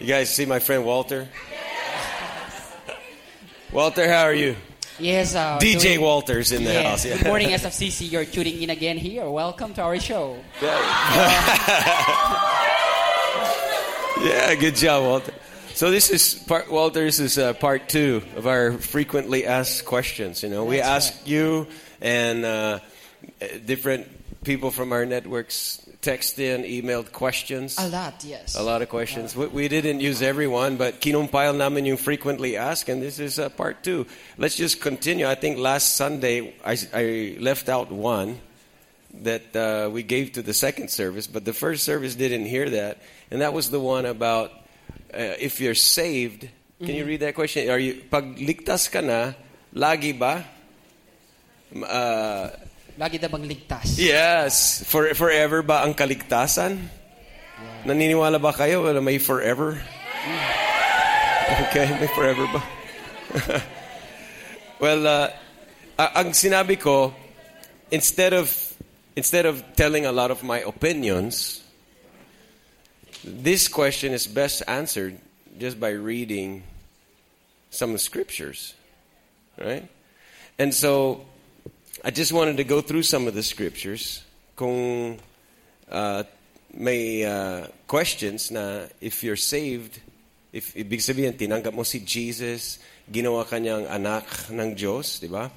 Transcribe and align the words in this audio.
You 0.00 0.06
guys 0.06 0.30
see 0.34 0.46
my 0.46 0.58
friend 0.60 0.84
Walter? 0.84 1.28
Yes. 1.50 2.72
Walter, 3.72 4.08
how 4.10 4.22
are 4.24 4.34
you? 4.34 4.56
Yes, 5.00 5.34
uh, 5.34 5.58
DJ 5.60 5.80
doing- 5.94 6.00
Walters 6.00 6.52
in 6.52 6.64
the 6.64 6.72
Yes. 6.72 7.04
house. 7.04 7.18
Good 7.18 7.26
morning, 7.26 7.52
SFCC. 7.52 8.06
You're 8.06 8.24
tuning 8.24 8.62
in 8.62 8.70
again 8.70 8.96
here. 8.98 9.28
Welcome 9.28 9.74
to 9.74 9.82
our 9.82 9.98
show. 10.00 10.38
Yeah, 10.62 10.78
Yeah. 14.22 14.54
good 14.56 14.74
job, 14.76 15.02
Walter. 15.04 15.32
So 15.74 15.90
this 15.92 16.10
is 16.10 16.34
part, 16.34 16.70
Walter. 16.70 17.04
This 17.04 17.20
is 17.20 17.38
uh, 17.38 17.52
part 17.54 17.88
two 17.88 18.22
of 18.36 18.46
our 18.48 18.72
frequently 18.72 19.46
asked 19.46 19.84
questions. 19.84 20.42
You 20.42 20.48
know, 20.48 20.64
we 20.64 20.76
That's 20.78 21.10
ask 21.10 21.26
you 21.26 21.68
and 22.00 22.44
uh, 22.44 22.78
different 23.66 24.08
people 24.44 24.70
from 24.72 24.92
our 24.92 25.06
networks 25.06 25.80
text 26.08 26.38
in, 26.38 26.64
emailed 26.64 27.12
questions. 27.12 27.76
A 27.76 27.86
lot, 27.86 28.24
yes. 28.24 28.56
A 28.56 28.62
lot 28.62 28.80
of 28.80 28.88
questions. 28.88 29.36
We, 29.36 29.46
we 29.48 29.68
didn't 29.68 30.00
use 30.00 30.22
everyone, 30.22 30.80
but 30.80 31.02
kinumpile 31.04 31.52
namin 31.52 31.84
yung 31.84 31.98
frequently 31.98 32.56
asked, 32.56 32.88
and 32.88 33.02
this 33.02 33.18
is 33.20 33.38
uh, 33.38 33.50
part 33.50 33.84
two. 33.84 34.06
Let's 34.38 34.56
just 34.56 34.80
continue. 34.80 35.28
I 35.28 35.34
think 35.34 35.58
last 35.58 35.96
Sunday 35.96 36.54
I, 36.64 36.78
I 36.94 37.36
left 37.40 37.68
out 37.68 37.92
one 37.92 38.40
that 39.20 39.52
uh, 39.52 39.90
we 39.92 40.02
gave 40.02 40.32
to 40.32 40.42
the 40.42 40.54
second 40.54 40.88
service, 40.88 41.26
but 41.26 41.44
the 41.44 41.52
first 41.52 41.84
service 41.84 42.14
didn't 42.14 42.46
hear 42.46 42.70
that, 42.70 43.04
and 43.30 43.42
that 43.42 43.52
was 43.52 43.68
the 43.68 43.80
one 43.80 44.06
about 44.06 44.48
uh, 45.12 45.36
if 45.36 45.60
you're 45.60 45.76
saved. 45.76 46.48
Can 46.80 46.94
you 46.94 47.04
read 47.04 47.20
that 47.20 47.34
question? 47.34 47.68
Are 47.68 47.78
you 47.78 48.00
pag 48.08 48.40
ligtas 48.40 48.88
ka 48.88 49.04
na, 49.04 49.36
lagi 49.76 50.16
ba? 50.16 50.40
Uh, 51.68 52.48
Lagi 52.98 53.22
na 53.22 53.30
bang 53.30 53.46
ligtas? 53.46 53.94
Yes. 53.94 54.82
For, 54.82 55.14
forever 55.14 55.62
ba 55.62 55.86
ang 55.86 55.94
kaligtasan? 55.94 56.82
Naniniwala 57.86 58.42
ba 58.42 58.50
kayo 58.50 58.82
na 58.90 58.98
may 58.98 59.22
forever? 59.22 59.78
Okay, 61.70 61.86
may 62.02 62.10
forever 62.10 62.42
ba? 62.50 62.60
well, 64.82 65.06
uh, 65.06 65.30
ang 65.94 66.34
sinabi 66.34 66.74
ko, 66.74 67.14
instead 67.94 68.34
of 68.34 68.50
instead 69.14 69.46
of 69.46 69.62
telling 69.78 70.02
a 70.02 70.12
lot 70.12 70.34
of 70.34 70.42
my 70.42 70.58
opinions, 70.66 71.62
this 73.22 73.70
question 73.70 74.10
is 74.10 74.26
best 74.26 74.62
answered 74.66 75.14
just 75.54 75.78
by 75.78 75.94
reading 75.94 76.66
some 77.70 77.94
scriptures, 77.98 78.74
right? 79.54 79.86
And 80.58 80.74
so 80.74 81.26
I 82.04 82.10
just 82.10 82.32
wanted 82.32 82.58
to 82.58 82.64
go 82.64 82.80
through 82.80 83.02
some 83.02 83.26
of 83.26 83.34
the 83.34 83.42
scriptures. 83.42 84.22
Kung 84.54 85.18
uh, 85.90 86.22
may 86.72 87.24
uh, 87.24 87.66
questions 87.88 88.50
na 88.52 88.86
if 89.00 89.24
you're 89.24 89.40
saved, 89.40 89.98
if 90.52 90.74
ibig 90.78 91.02
sabihin 91.02 91.34
tinanggap 91.34 91.74
mo 91.74 91.82
si 91.82 91.98
Jesus, 92.06 92.78
ginawa 93.10 93.42
kanyang 93.42 93.90
anak 93.90 94.30
ng 94.46 94.78
Diyos, 94.78 95.18
di 95.18 95.26
ba? 95.26 95.50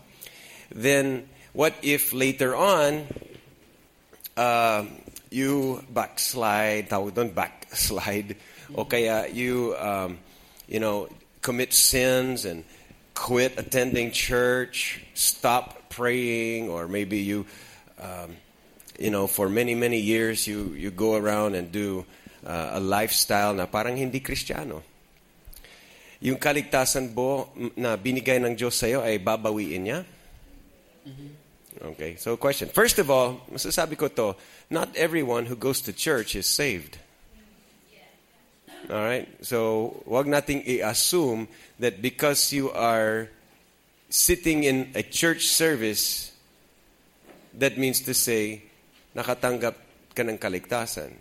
Then 0.74 1.30
what 1.54 1.78
if 1.86 2.10
later 2.10 2.58
on 2.58 3.06
uh, 4.34 4.90
you 5.30 5.86
backslide, 5.94 6.90
tawag 6.90 7.14
doon 7.14 7.30
backslide, 7.38 8.34
o 8.78 8.90
kaya 8.90 9.30
you 9.30 9.78
um, 9.78 10.18
you 10.66 10.82
know 10.82 11.06
commit 11.46 11.70
sins 11.70 12.50
and 12.50 12.66
quit 13.14 13.62
attending 13.62 14.10
church, 14.10 15.06
stop 15.14 15.81
praying, 15.92 16.72
or 16.72 16.88
maybe 16.88 17.20
you, 17.20 17.46
um, 18.00 18.40
you 18.98 19.12
know, 19.12 19.28
for 19.28 19.52
many, 19.52 19.76
many 19.76 20.00
years 20.00 20.48
you, 20.48 20.72
you 20.74 20.90
go 20.90 21.20
around 21.20 21.56
and 21.56 21.72
do 21.72 22.06
uh, 22.48 22.72
a 22.74 22.80
lifestyle 22.80 23.54
na 23.54 23.68
parang 23.68 24.00
hindi 24.00 24.24
kristyano. 24.24 24.82
Yung 26.22 26.38
kaligtasan 26.38 27.12
bo 27.12 27.50
na 27.76 27.98
binigay 27.98 28.40
ng 28.40 28.56
Diyos 28.56 28.78
sa'yo 28.78 29.02
ay 29.04 29.20
babawiin 29.20 29.84
niya? 29.84 30.00
Okay, 31.82 32.16
so 32.16 32.38
question. 32.38 32.70
First 32.70 33.00
of 33.02 33.10
all, 33.10 33.42
masasabi 33.50 33.98
ko 33.98 34.08
to, 34.08 34.38
not 34.70 34.94
everyone 34.96 35.50
who 35.50 35.58
goes 35.58 35.82
to 35.82 35.94
church 35.94 36.38
is 36.38 36.46
saved. 36.46 37.02
All 38.90 39.02
right? 39.02 39.26
So, 39.42 40.02
wag 40.06 40.30
nating 40.30 40.62
i-assume 40.68 41.48
that 41.80 42.02
because 42.02 42.54
you 42.54 42.70
are 42.70 43.30
sitting 44.12 44.64
in 44.66 44.92
a 44.94 45.02
church 45.02 45.48
service, 45.48 46.36
that 47.56 47.78
means 47.78 48.02
to 48.02 48.14
say, 48.14 48.62
nakatanggap 49.16 49.76
ka 50.14 50.22
ng 50.22 50.38
kaligtasan. 50.38 51.16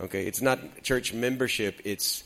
Okay? 0.00 0.26
It's 0.26 0.40
not 0.40 0.60
church 0.82 1.12
membership, 1.12 1.80
it's 1.82 2.22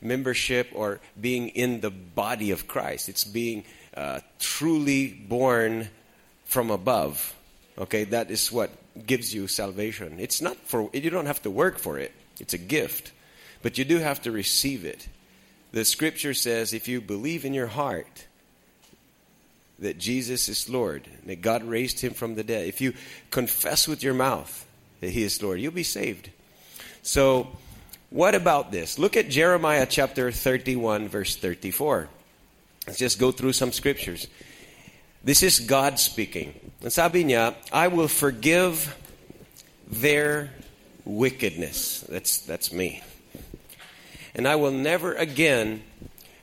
membership 0.00 0.68
or 0.74 1.00
being 1.18 1.48
in 1.48 1.80
the 1.80 1.90
body 1.90 2.52
of 2.52 2.68
Christ. 2.68 3.08
It's 3.08 3.24
being 3.24 3.64
uh, 3.96 4.20
truly 4.38 5.08
born 5.08 5.88
from 6.44 6.70
above. 6.70 7.34
Okay? 7.78 8.04
That 8.04 8.30
is 8.30 8.52
what 8.52 8.70
gives 9.06 9.32
you 9.34 9.48
salvation. 9.48 10.20
It's 10.20 10.42
not 10.42 10.56
for, 10.68 10.90
you 10.92 11.10
don't 11.10 11.26
have 11.26 11.42
to 11.42 11.50
work 11.50 11.78
for 11.78 11.98
it, 11.98 12.12
it's 12.38 12.52
a 12.52 12.60
gift. 12.60 13.12
But 13.62 13.76
you 13.76 13.84
do 13.84 13.98
have 13.98 14.22
to 14.22 14.30
receive 14.30 14.84
it. 14.84 15.08
The 15.72 15.84
scripture 15.84 16.32
says 16.32 16.72
if 16.72 16.86
you 16.86 17.00
believe 17.00 17.44
in 17.44 17.52
your 17.52 17.66
heart 17.66 18.27
that 19.78 19.98
Jesus 19.98 20.48
is 20.48 20.68
Lord, 20.68 21.08
that 21.26 21.40
God 21.40 21.62
raised 21.62 22.00
him 22.00 22.14
from 22.14 22.34
the 22.34 22.44
dead, 22.44 22.66
if 22.66 22.80
you 22.80 22.94
confess 23.30 23.86
with 23.86 24.02
your 24.02 24.14
mouth 24.14 24.66
that 25.00 25.10
he 25.10 25.22
is 25.22 25.42
Lord, 25.42 25.60
you'll 25.60 25.72
be 25.72 25.82
saved. 25.82 26.30
So, 27.02 27.48
what 28.10 28.34
about 28.34 28.72
this? 28.72 28.98
Look 28.98 29.16
at 29.16 29.28
Jeremiah 29.28 29.86
chapter 29.88 30.32
31, 30.32 31.08
verse 31.08 31.36
34. 31.36 32.08
Let's 32.86 32.98
just 32.98 33.18
go 33.18 33.30
through 33.30 33.52
some 33.52 33.70
scriptures. 33.70 34.26
This 35.22 35.42
is 35.42 35.60
God 35.60 35.98
speaking. 35.98 36.58
And 36.80 36.92
sabi 36.92 37.24
niya, 37.24 37.54
I 37.70 37.88
will 37.88 38.08
forgive 38.08 38.96
their 39.86 40.50
wickedness. 41.04 42.00
That's, 42.08 42.38
that's 42.38 42.72
me. 42.72 43.02
And 44.34 44.48
I 44.48 44.56
will 44.56 44.70
never 44.70 45.14
again 45.14 45.82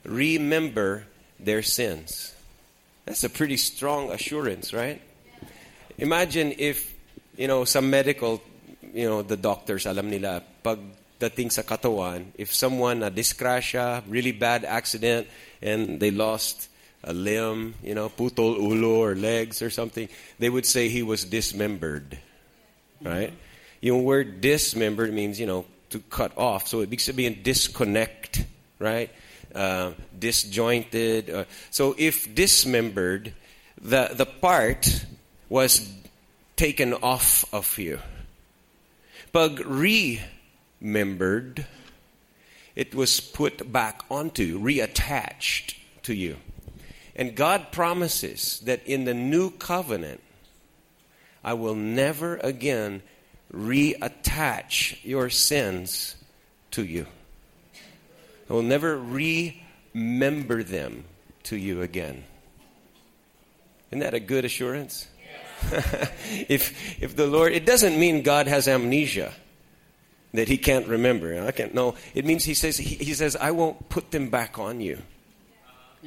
remember 0.04 1.06
their 1.40 1.64
sins. 1.64 2.35
That's 3.06 3.24
a 3.24 3.30
pretty 3.30 3.58
strong 3.58 4.12
assurance, 4.12 4.74
right? 4.74 5.02
Imagine 5.98 6.54
if, 6.58 6.94
you 7.38 7.48
know, 7.48 7.64
some 7.64 7.90
medical, 7.90 8.42
you 8.94 9.08
know, 9.08 9.22
the 9.22 9.38
doctors, 9.38 9.86
alam 9.86 10.10
nila, 10.10 10.42
pagdating 10.64 11.52
sa 11.52 11.62
katawan, 11.62 12.26
if 12.38 12.54
someone 12.54 13.04
a 13.04 13.12
disgrasya, 13.12 14.04
really 14.08 14.32
bad 14.32 14.66
accident, 14.66 15.28
and 15.62 16.00
they 16.00 16.12
lost 16.12 16.70
a 17.04 17.14
limb, 17.14 17.76
you 17.84 17.94
know, 17.94 18.10
putol 18.10 18.58
ulo 18.58 18.98
or 18.98 19.16
legs 19.16 19.62
or 19.62 19.70
something, 19.70 20.10
they 20.40 20.50
would 20.50 20.66
say 20.66 20.90
he 20.90 21.04
was 21.04 21.24
dismembered, 21.24 22.18
right? 23.02 23.32
Yung 23.82 24.04
word 24.04 24.42
dismembered 24.42 25.14
means, 25.14 25.40
you 25.40 25.46
know, 25.46 25.66
to 25.92 26.00
cut 26.10 26.36
off. 26.36 26.68
So 26.68 26.84
ibig 26.84 27.00
sabihin 27.00 27.44
disconnect, 27.44 28.44
right? 28.80 29.12
Uh, 29.56 29.94
disjointed. 30.20 31.30
Uh, 31.30 31.46
so 31.72 31.96
if 31.98 32.36
dismembered, 32.36 33.32
the, 33.82 34.10
the 34.14 34.26
part 34.26 35.06
was 35.48 35.90
taken 36.58 36.94
off 36.94 37.46
of 37.54 37.80
you. 37.80 38.00
Pag 39.32 39.66
remembered, 40.82 41.66
it 42.76 42.94
was 42.94 43.22
put 43.22 43.72
back 43.72 44.04
onto 44.12 44.60
reattached 44.60 45.76
to 46.04 46.14
you. 46.14 46.36
And 47.16 47.34
God 47.34 47.72
promises 47.72 48.60
that 48.66 48.86
in 48.86 49.06
the 49.06 49.14
new 49.14 49.52
covenant, 49.52 50.20
I 51.46 51.54
will 51.54 51.76
never 51.76 52.36
again 52.38 53.04
reattach 53.54 54.98
your 55.06 55.30
sins 55.30 56.18
to 56.72 56.84
you. 56.84 57.08
I 58.50 58.54
will 58.54 58.62
never 58.62 58.98
remember 58.98 60.64
them 60.64 61.06
to 61.44 61.58
you 61.58 61.82
again. 61.82 62.24
Isn't 63.90 64.00
that 64.00 64.14
a 64.14 64.20
good 64.20 64.46
assurance? 64.46 65.08
if 66.50 67.02
if 67.02 67.16
the 67.16 67.28
Lord, 67.28 67.54
it 67.54 67.66
doesn't 67.66 67.98
mean 68.00 68.22
God 68.22 68.48
has 68.48 68.68
amnesia 68.68 69.34
that 70.34 70.48
He 70.48 70.58
can't 70.58 70.88
remember. 70.88 71.42
I 71.46 71.52
can't. 71.52 71.74
No, 71.74 71.96
it 72.14 72.26
means 72.26 72.44
He 72.44 72.54
says 72.54 72.78
He, 72.78 72.96
he 72.96 73.14
says 73.14 73.36
I 73.36 73.52
won't 73.52 73.90
put 73.90 74.12
them 74.12 74.30
back 74.30 74.60
on 74.60 74.82
you. 74.82 75.02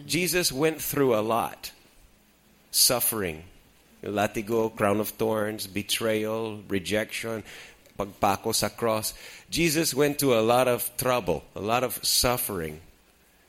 Jesus 0.06 0.52
went 0.52 0.81
through 0.81 1.17
a 1.17 1.23
lot, 1.23 1.73
suffering, 2.70 3.44
latigo, 4.02 4.75
crown 4.75 5.00
of 5.00 5.08
thorns, 5.08 5.67
betrayal, 5.67 6.62
rejection, 6.69 7.43
pagpako 7.98 8.54
sa 8.54 8.70
cross. 8.70 9.12
Jesus 9.50 9.92
went 9.92 10.22
to 10.22 10.38
a 10.38 10.40
lot 10.40 10.70
of 10.70 10.86
trouble, 10.96 11.42
a 11.58 11.60
lot 11.60 11.82
of 11.82 11.98
suffering 12.06 12.80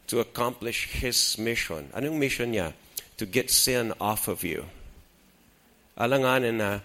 to 0.10 0.20
accomplish 0.20 0.90
his 0.90 1.38
mission. 1.38 1.94
Anong 1.94 2.18
mission 2.18 2.52
niya? 2.52 2.74
To 3.22 3.30
get 3.30 3.54
sin 3.54 3.94
off 4.02 4.28
of 4.28 4.42
you. 4.42 4.66
Alanganin 5.94 6.58
na 6.58 6.80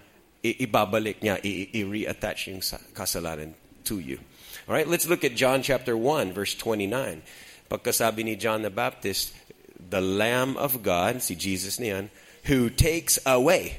ibabalik 0.44 1.24
niya, 1.24 1.40
i-reattach 1.40 2.52
yung 2.52 2.60
sa- 2.60 2.82
kasalanan 2.92 3.56
to 3.88 3.96
you. 3.96 4.20
All 4.68 4.74
right, 4.74 4.88
let's 4.88 5.08
look 5.08 5.24
at 5.24 5.34
John 5.34 5.62
chapter 5.62 5.96
1, 5.96 6.32
verse 6.32 6.54
29. 6.54 7.22
Pagkasabi 7.70 8.24
ni 8.24 8.36
John 8.36 8.60
the 8.60 8.70
Baptist, 8.70 9.32
the 9.78 10.00
Lamb 10.00 10.56
of 10.56 10.82
God, 10.82 11.22
see 11.22 11.34
Jesus 11.34 11.78
niyan, 11.78 12.10
who 12.44 12.68
takes 12.68 13.18
away 13.24 13.78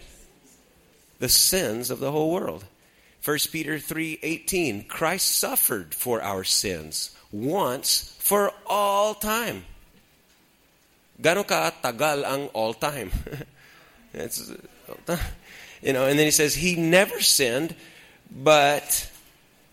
the 1.20 1.30
sins 1.30 1.92
of 1.92 2.00
the 2.00 2.12
whole 2.12 2.32
world. 2.32 2.66
1 3.26 3.50
Peter 3.52 3.80
3:18 3.80 4.88
Christ 4.88 5.42
suffered 5.42 5.96
for 5.98 6.22
our 6.22 6.44
sins 6.44 7.10
once 7.34 8.14
for 8.22 8.54
all 8.70 9.16
time. 9.18 9.66
Gano 11.18 11.42
ka 11.42 11.74
tagal 11.82 12.22
ang 12.22 12.54
all 12.54 12.78
time? 12.78 13.10
it's, 14.14 14.54
you 15.82 15.94
know, 15.94 16.06
and 16.06 16.20
then 16.20 16.30
he 16.30 16.32
says 16.32 16.54
he 16.54 16.76
never 16.76 17.18
sinned, 17.18 17.74
but 18.30 19.10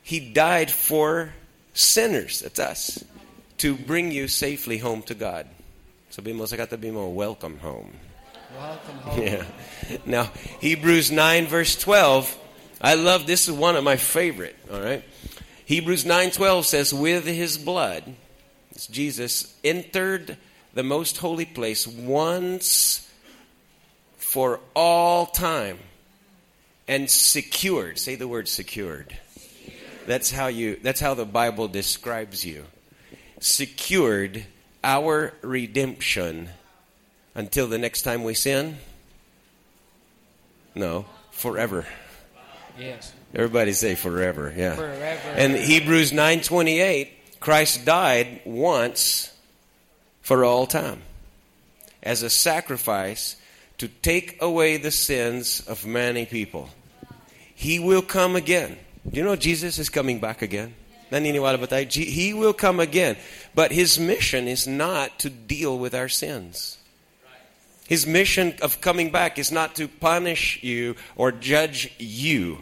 he 0.00 0.18
died 0.18 0.70
for 0.70 1.34
sinners. 1.74 2.40
That's 2.40 2.58
us. 2.58 3.04
To 3.58 3.76
bring 3.76 4.10
you 4.10 4.28
safely 4.28 4.78
home 4.78 5.02
to 5.12 5.14
God. 5.14 5.44
Sabi 6.08 6.32
mo 6.32 6.48
sa 6.48 6.56
katabi 6.56 6.88
mo, 6.88 7.12
welcome 7.12 7.60
home. 7.60 7.92
Welcome 8.56 8.98
home. 9.04 9.20
Yeah. 9.20 9.44
Now, 10.08 10.32
Hebrews 10.64 11.12
9 11.12 11.46
verse 11.46 11.76
12, 11.76 12.41
I 12.82 12.94
love 12.94 13.26
this 13.28 13.46
is 13.46 13.54
one 13.54 13.76
of 13.76 13.84
my 13.84 13.96
favorite, 13.96 14.56
all 14.70 14.80
right? 14.80 15.04
Hebrews 15.66 16.04
9:12 16.04 16.64
says 16.64 16.92
with 16.92 17.24
his 17.24 17.56
blood 17.56 18.16
Jesus 18.90 19.54
entered 19.62 20.36
the 20.74 20.82
most 20.82 21.18
holy 21.18 21.44
place 21.44 21.86
once 21.86 23.08
for 24.16 24.58
all 24.74 25.26
time 25.26 25.78
and 26.88 27.08
secured 27.08 27.98
say 27.98 28.16
the 28.16 28.26
word 28.26 28.48
secured. 28.48 29.16
That's 30.06 30.32
how 30.32 30.48
you 30.48 30.80
that's 30.82 31.00
how 31.00 31.14
the 31.14 31.24
bible 31.24 31.68
describes 31.68 32.44
you. 32.44 32.64
Secured 33.38 34.44
our 34.82 35.34
redemption 35.42 36.48
until 37.36 37.68
the 37.68 37.78
next 37.78 38.02
time 38.02 38.24
we 38.24 38.34
sin? 38.34 38.78
No 40.74 41.06
forever 41.30 41.86
Yes. 42.78 43.12
everybody 43.34 43.72
say 43.72 43.94
forever 43.94 44.52
yeah 44.56 44.76
Forever. 44.76 45.28
and 45.36 45.56
hebrews 45.56 46.12
9:28 46.12 47.08
christ 47.40 47.84
died 47.84 48.40
once 48.44 49.32
for 50.22 50.44
all 50.44 50.66
time 50.66 51.02
as 52.02 52.22
a 52.22 52.30
sacrifice 52.30 53.36
to 53.78 53.88
take 53.88 54.40
away 54.40 54.76
the 54.76 54.90
sins 54.90 55.60
of 55.66 55.84
many 55.86 56.24
people. 56.26 56.68
He 57.54 57.78
will 57.78 58.02
come 58.02 58.36
again. 58.36 58.76
Do 59.08 59.18
you 59.18 59.24
know 59.24 59.34
Jesus 59.36 59.78
is 59.78 59.88
coming 59.88 60.20
back 60.20 60.42
again? 60.42 60.74
Naniniwala 61.10 61.58
ba 61.60 61.66
tayo? 61.66 61.90
He 61.90 62.32
will 62.34 62.52
come 62.52 62.78
again. 62.80 63.16
But 63.54 63.72
his 63.72 63.98
mission 63.98 64.46
is 64.46 64.66
not 64.66 65.18
to 65.20 65.30
deal 65.30 65.78
with 65.78 65.94
our 65.94 66.08
sins. 66.08 66.78
His 67.92 68.06
mission 68.06 68.54
of 68.62 68.80
coming 68.80 69.10
back 69.10 69.38
is 69.38 69.52
not 69.52 69.74
to 69.74 69.86
punish 69.86 70.62
you 70.62 70.96
or 71.14 71.30
judge 71.30 71.92
you 71.98 72.56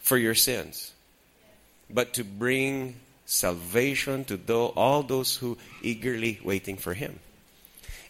for 0.00 0.18
your 0.18 0.34
sins, 0.34 0.92
but 1.88 2.12
to 2.12 2.22
bring 2.22 2.96
salvation 3.24 4.26
to 4.26 4.38
all 4.76 5.02
those 5.02 5.34
who 5.34 5.56
eagerly 5.80 6.40
waiting 6.44 6.76
for 6.76 6.92
him. 6.92 7.20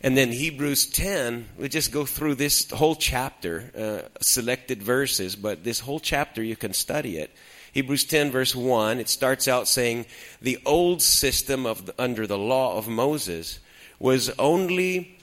And 0.01 0.17
then 0.17 0.33
Hebrews 0.33 0.87
10, 0.87 1.47
we 1.57 1.69
just 1.69 1.93
go 1.93 2.05
through 2.05 2.35
this 2.35 2.69
whole 2.73 2.97
chapter, 2.97 3.71
uh, 3.79 4.09
selected 4.21 4.83
verses, 4.83 5.37
but 5.37 5.63
this 5.63 5.79
whole 5.79 6.01
chapter 6.01 6.43
you 6.43 6.57
can 6.57 6.75
study 6.75 7.17
it. 7.17 7.31
Hebrews 7.71 8.07
10 8.07 8.33
verse 8.33 8.57
1, 8.57 8.99
it 8.99 9.09
starts 9.09 9.47
out 9.47 9.69
saying 9.69 10.07
the 10.43 10.59
old 10.67 11.01
system 11.01 11.65
of 11.65 11.87
the, 11.87 11.95
under 11.97 12.27
the 12.27 12.39
law 12.39 12.77
of 12.77 12.89
Moses 12.89 13.61
was 14.01 14.31
only 14.31 15.17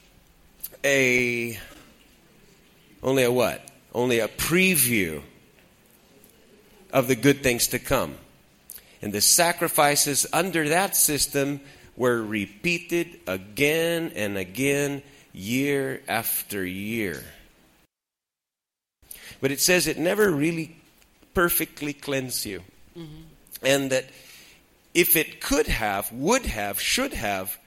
a 0.83 1.59
only 3.03 3.23
a 3.23 3.31
what? 3.31 3.61
Only 3.93 4.19
a 4.19 4.27
preview 4.27 5.21
of 6.91 7.07
the 7.07 7.15
good 7.15 7.43
things 7.43 7.67
to 7.69 7.79
come. 7.79 8.15
And 9.01 9.13
the 9.13 9.21
sacrifices 9.21 10.25
under 10.33 10.69
that 10.69 10.95
system 10.95 11.61
were 11.95 12.21
repeated 12.21 13.19
again 13.27 14.11
and 14.15 14.37
again, 14.37 15.03
year 15.33 16.01
after 16.07 16.65
year. 16.65 17.23
But 19.39 19.51
it 19.51 19.59
says 19.59 19.87
it 19.87 19.97
never 19.97 20.31
really 20.31 20.75
perfectly 21.33 21.93
cleansed 21.93 22.45
you. 22.45 22.63
Mm-hmm. 22.97 23.21
And 23.63 23.91
that 23.91 24.05
if 24.93 25.15
it 25.15 25.41
could 25.41 25.67
have, 25.67 26.11
would 26.11 26.45
have, 26.45 26.81
should 26.81 27.13
have, 27.13 27.57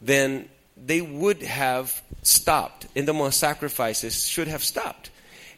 then 0.00 0.48
they 0.76 1.00
would 1.00 1.42
have 1.42 2.02
stopped. 2.22 2.86
More 2.96 3.32
sacrifices 3.32 4.26
should 4.26 4.48
have 4.48 4.64
stopped. 4.64 5.10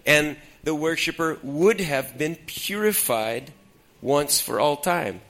And 0.05 0.37
the 0.63 0.75
worshiper 0.75 1.39
would 1.43 1.81
have 1.81 2.19
been 2.19 2.37
purified 2.47 3.53
once 4.03 4.41
for 4.41 4.61
all 4.61 4.77
time. 4.77 5.21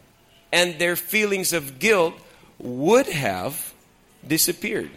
And 0.52 0.78
their 0.78 0.96
feelings 0.96 1.52
of 1.52 1.78
guilt 1.78 2.14
would 2.58 3.06
have 3.06 3.74
disappeared. 4.26 4.90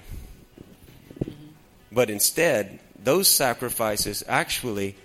But 1.91 2.09
instead, 2.09 2.79
those 3.01 3.27
sacrifices 3.27 4.23
actually 4.27 4.95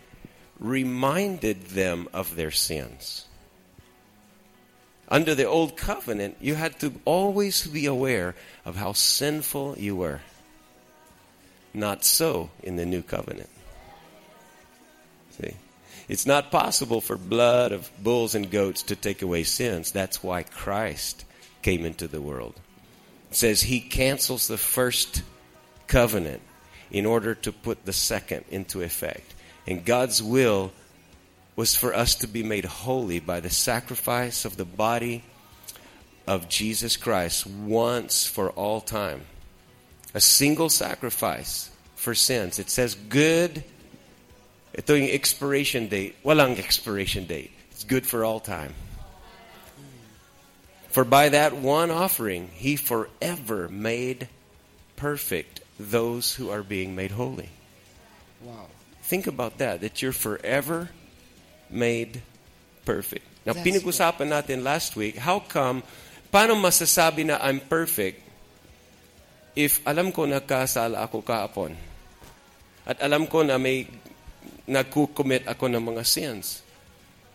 reminded 0.58 1.66
them 1.66 2.08
of 2.12 2.36
their 2.36 2.50
sins. 2.50 3.26
Under 5.14 5.36
the 5.36 5.44
old 5.44 5.76
covenant, 5.76 6.38
you 6.40 6.56
had 6.56 6.80
to 6.80 6.92
always 7.04 7.68
be 7.68 7.86
aware 7.86 8.34
of 8.64 8.74
how 8.74 8.94
sinful 8.94 9.76
you 9.78 9.94
were. 9.94 10.22
Not 11.72 12.04
so 12.04 12.50
in 12.64 12.74
the 12.74 12.84
new 12.84 13.00
covenant. 13.00 13.48
See? 15.38 15.54
It's 16.08 16.26
not 16.26 16.50
possible 16.50 17.00
for 17.00 17.16
blood 17.16 17.70
of 17.70 17.92
bulls 18.02 18.34
and 18.34 18.50
goats 18.50 18.82
to 18.82 18.96
take 18.96 19.22
away 19.22 19.44
sins. 19.44 19.92
That's 19.92 20.20
why 20.20 20.42
Christ 20.42 21.24
came 21.62 21.84
into 21.84 22.08
the 22.08 22.20
world. 22.20 22.58
It 23.30 23.36
says 23.36 23.62
he 23.62 23.78
cancels 23.78 24.48
the 24.48 24.58
first 24.58 25.22
covenant 25.86 26.42
in 26.90 27.06
order 27.06 27.36
to 27.36 27.52
put 27.52 27.84
the 27.84 27.92
second 27.92 28.46
into 28.50 28.82
effect. 28.82 29.32
And 29.64 29.84
God's 29.84 30.20
will 30.20 30.72
was 31.56 31.76
for 31.76 31.94
us 31.94 32.16
to 32.16 32.26
be 32.26 32.42
made 32.42 32.64
holy 32.64 33.20
by 33.20 33.40
the 33.40 33.50
sacrifice 33.50 34.44
of 34.44 34.56
the 34.56 34.64
body 34.64 35.22
of 36.26 36.48
Jesus 36.48 36.96
Christ 36.96 37.46
once 37.46 38.26
for 38.26 38.50
all 38.50 38.80
time. 38.80 39.22
A 40.14 40.20
single 40.20 40.68
sacrifice 40.68 41.70
for 41.94 42.14
sins. 42.14 42.58
It 42.58 42.70
says 42.70 42.94
good. 42.94 43.62
Ito 44.76 44.94
yung 44.94 45.10
expiration 45.10 45.88
date. 45.88 46.16
Walang 46.24 46.58
expiration 46.58 47.26
date. 47.26 47.52
It's 47.70 47.84
good 47.84 48.06
for 48.06 48.24
all 48.24 48.40
time. 48.40 48.74
For 50.88 51.04
by 51.04 51.30
that 51.30 51.54
one 51.54 51.90
offering, 51.90 52.50
he 52.54 52.76
forever 52.76 53.68
made 53.68 54.28
perfect 54.96 55.60
those 55.78 56.34
who 56.34 56.50
are 56.50 56.62
being 56.62 56.94
made 56.94 57.10
holy. 57.10 57.50
Wow. 58.40 58.66
Think 59.02 59.26
about 59.26 59.58
that, 59.58 59.80
that 59.80 60.02
you're 60.02 60.12
forever 60.12 60.90
made 61.74 62.22
perfect. 62.86 63.26
Now, 63.42 63.52
That's 63.52 63.66
pinag-usapan 63.66 64.30
natin 64.30 64.62
last 64.62 64.94
week, 64.94 65.18
how 65.18 65.42
come, 65.42 65.82
paano 66.30 66.56
masasabi 66.56 67.26
na 67.26 67.36
I'm 67.42 67.60
perfect 67.60 68.22
if 69.58 69.82
alam 69.84 70.14
ko 70.14 70.24
na 70.24 70.40
kasala 70.40 71.04
ako 71.04 71.20
kaapon? 71.20 71.76
At 72.86 73.02
alam 73.02 73.26
ko 73.26 73.42
na 73.42 73.58
may 73.58 73.84
nagkukommit 74.64 75.44
ako 75.44 75.68
ng 75.68 75.82
mga 75.82 76.02
sins. 76.06 76.64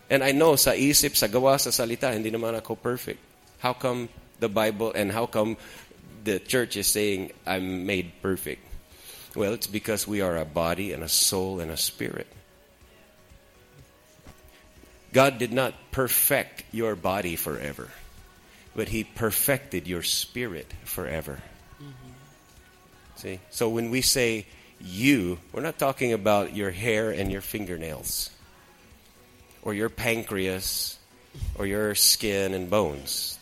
And 0.09 0.25
I 0.25 0.33
know 0.33 0.57
sa 0.57 0.73
isip, 0.73 1.13
sa 1.13 1.29
gawa, 1.29 1.61
sa 1.61 1.69
salita, 1.69 2.09
hindi 2.09 2.33
naman 2.33 2.57
ako 2.57 2.73
perfect. 2.73 3.21
How 3.61 3.77
come 3.77 4.09
the 4.41 4.49
Bible 4.49 4.89
and 4.97 5.13
how 5.13 5.29
come 5.29 5.57
the 6.25 6.41
church 6.41 6.73
is 6.73 6.89
saying 6.89 7.29
I'm 7.45 7.85
made 7.85 8.17
perfect? 8.25 8.65
Well, 9.37 9.53
it's 9.53 9.69
because 9.69 10.09
we 10.09 10.25
are 10.25 10.41
a 10.41 10.45
body 10.45 10.89
and 10.89 11.05
a 11.05 11.11
soul 11.11 11.61
and 11.61 11.69
a 11.69 11.77
spirit. 11.77 12.25
God 15.11 15.37
did 15.37 15.51
not 15.51 15.73
perfect 15.91 16.63
your 16.71 16.95
body 16.95 17.35
forever, 17.35 17.89
but 18.75 18.89
He 18.89 19.03
perfected 19.03 19.87
your 19.87 20.03
spirit 20.03 20.71
forever. 20.83 21.39
Mm-hmm. 21.81 22.11
See? 23.15 23.39
So 23.49 23.69
when 23.69 23.89
we 23.89 24.01
say 24.01 24.45
you, 24.79 25.39
we're 25.51 25.61
not 25.61 25.79
talking 25.79 26.13
about 26.13 26.55
your 26.55 26.71
hair 26.71 27.11
and 27.11 27.31
your 27.31 27.41
fingernails, 27.41 28.29
or 29.61 29.73
your 29.73 29.89
pancreas, 29.89 30.97
or 31.57 31.65
your 31.65 31.95
skin 31.95 32.53
and 32.53 32.69
bones. 32.69 33.37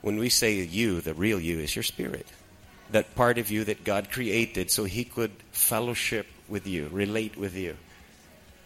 When 0.00 0.18
we 0.18 0.28
say 0.28 0.60
you, 0.62 1.00
the 1.00 1.14
real 1.14 1.40
you 1.40 1.60
is 1.60 1.74
your 1.74 1.82
spirit. 1.82 2.26
That 2.90 3.14
part 3.14 3.38
of 3.38 3.50
you 3.50 3.64
that 3.64 3.84
God 3.84 4.10
created 4.10 4.70
so 4.70 4.84
He 4.84 5.04
could 5.04 5.32
fellowship 5.52 6.26
with 6.48 6.66
you, 6.66 6.88
relate 6.92 7.36
with 7.36 7.56
you. 7.56 7.76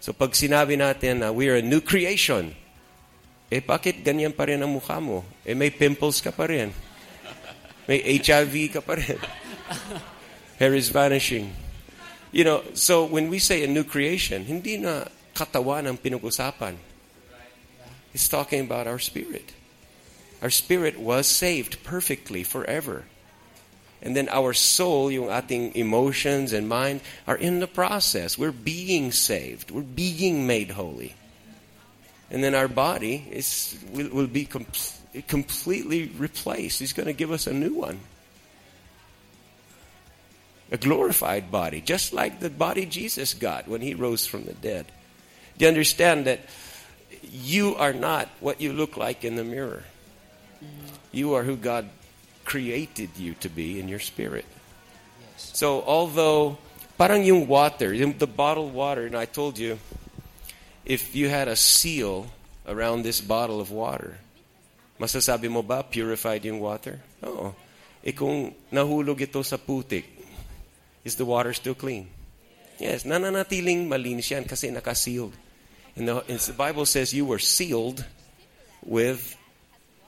So 0.01 0.13
pag 0.13 0.37
sinabi 0.37 0.79
natin 0.79 1.25
na 1.25 1.33
we 1.33 1.49
are 1.51 1.59
a 1.59 1.65
new 1.65 1.81
creation, 1.81 2.55
eh 3.51 3.63
bakit 3.63 4.03
ganyan 4.03 4.35
pa 4.35 4.47
rin 4.51 4.63
ang 4.63 4.71
mukha 4.75 4.99
mo? 4.99 5.23
Eh 5.47 5.55
may 5.55 5.71
pimples 5.71 6.19
ka 6.19 6.35
pa 6.35 6.51
rin. 6.51 6.75
May 7.87 8.03
HIV 8.03 8.79
ka 8.79 8.81
pa 8.83 8.99
rin. 8.99 9.19
Hair 10.59 10.75
is 10.75 10.91
vanishing. 10.91 11.55
You 12.35 12.45
know, 12.45 12.61
so 12.75 13.07
when 13.07 13.31
we 13.31 13.39
say 13.39 13.63
a 13.63 13.71
new 13.71 13.85
creation, 13.87 14.45
hindi 14.45 14.77
na 14.77 15.07
katawan 15.33 15.87
ang 15.87 15.97
pinag-usapan. 15.97 16.75
It's 18.13 18.27
talking 18.27 18.65
about 18.67 18.89
our 18.89 18.99
spirit. 18.99 19.53
Our 20.43 20.51
spirit 20.51 20.99
was 20.99 21.29
saved 21.29 21.85
perfectly 21.85 22.43
forever. 22.43 23.05
And 24.03 24.15
then 24.15 24.29
our 24.29 24.53
soul, 24.53 25.11
yung 25.11 25.31
ating 25.31 25.75
emotions 25.75 26.53
and 26.53 26.69
mind, 26.69 27.01
are 27.27 27.37
in 27.37 27.61
the 27.61 27.67
process. 27.67 28.39
We're 28.39 28.53
being 28.53 29.11
saved. 29.11 29.71
We're 29.71 29.83
being 29.83 30.47
made 30.47 30.71
holy. 30.71 31.15
And 32.31 32.43
then 32.43 32.55
our 32.55 32.69
body 32.69 33.27
is, 33.31 33.79
will, 33.93 34.09
will 34.11 34.27
be 34.27 34.45
com- 34.45 34.67
completely 35.27 36.07
replaced. 36.19 36.79
He's 36.79 36.93
going 36.93 37.07
to 37.07 37.13
give 37.13 37.31
us 37.31 37.47
a 37.47 37.53
new 37.53 37.75
one. 37.75 38.01
A 40.71 40.77
glorified 40.77 41.51
body, 41.51 41.81
just 41.81 42.13
like 42.13 42.41
the 42.41 42.51
body 42.51 42.87
Jesus 42.87 43.35
got 43.35 43.69
when 43.69 43.81
he 43.81 43.95
rose 43.95 44.27
from 44.27 44.45
the 44.45 44.53
dead. 44.53 44.87
Do 45.57 45.65
you 45.65 45.69
understand 45.69 46.27
that 46.27 46.41
you 47.23 47.77
are 47.77 47.93
not 47.93 48.29
what 48.41 48.61
you 48.61 48.73
look 48.73 48.97
like 48.97 49.25
in 49.25 49.37
the 49.37 49.45
mirror? 49.45 49.85
You 51.13 51.35
are 51.35 51.45
who 51.45 51.57
God 51.57 51.89
created 52.47 53.11
you 53.19 53.35
to 53.43 53.51
be 53.51 53.83
in 53.83 53.91
your 53.91 53.99
spirit. 53.99 54.47
So 55.37 55.83
although 55.83 56.57
parang 56.97 57.27
yung 57.27 57.51
water, 57.51 57.93
yung, 57.93 58.15
the 58.17 58.31
bottled 58.31 58.73
water, 58.73 59.05
and 59.05 59.19
I 59.19 59.27
told 59.27 59.59
you, 59.59 59.77
if 60.87 61.13
you 61.13 61.29
had 61.29 61.51
a 61.51 61.59
seal 61.59 62.31
around 62.65 63.03
this 63.03 63.21
bottle 63.21 63.61
of 63.61 63.75
water, 63.75 64.17
masasabi 64.97 65.51
mo 65.51 65.61
ba 65.61 65.83
purified 65.83 66.47
yung 66.47 66.63
water? 66.63 67.03
Oo. 67.27 67.53
Eh 68.01 68.15
kung 68.15 68.55
nahulog 68.71 69.19
ito 69.21 69.43
sa 69.43 69.59
putik, 69.59 70.07
is 71.05 71.19
the 71.19 71.27
water 71.27 71.53
still 71.53 71.75
clean? 71.75 72.07
Yes, 72.79 73.03
nananatiling 73.03 73.91
malinis 73.91 74.31
yan 74.31 74.47
kasi 74.47 74.71
nakasealed. 74.71 75.35
And 75.97 76.09
the, 76.09 76.23
and 76.29 76.39
the 76.39 76.53
Bible 76.53 76.87
says 76.87 77.13
you 77.13 77.25
were 77.25 77.41
sealed 77.41 78.05
with 78.85 79.35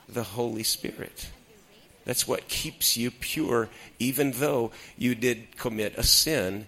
the 0.06 0.22
Holy 0.22 0.62
Spirit. 0.62 1.32
That's 2.08 2.26
what 2.26 2.48
keeps 2.48 2.96
you 2.96 3.10
pure, 3.10 3.68
even 3.98 4.32
though 4.32 4.70
you 4.96 5.14
did 5.14 5.58
commit 5.58 5.98
a 5.98 6.02
sin 6.02 6.64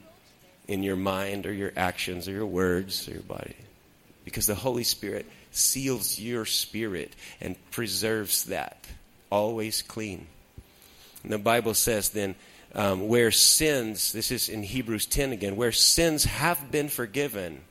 in 0.69 0.83
your 0.83 0.97
mind 0.97 1.47
or 1.47 1.53
your 1.55 1.73
actions 1.79 2.29
or 2.29 2.33
your 2.33 2.45
words 2.45 3.09
or 3.09 3.13
your 3.13 3.23
body. 3.23 3.57
Because 4.27 4.47
the 4.47 4.55
Holy 4.55 4.85
Spirit 4.85 5.25
seals 5.51 6.19
your 6.19 6.45
spirit 6.45 7.15
and 7.41 7.57
preserves 7.71 8.45
that, 8.45 8.87
always 9.31 9.81
clean. 9.81 10.27
And 11.23 11.33
the 11.33 11.39
Bible 11.39 11.73
says 11.73 12.11
then, 12.11 12.35
um, 12.75 13.09
where 13.09 13.31
sins, 13.31 14.13
this 14.13 14.31
is 14.31 14.51
in 14.51 14.63
Hebrews 14.63 15.07
10 15.07 15.33
again, 15.33 15.57
where 15.57 15.73
sins 15.73 16.25
have 16.25 16.71
been 16.71 16.91
forgiven, 16.91 17.63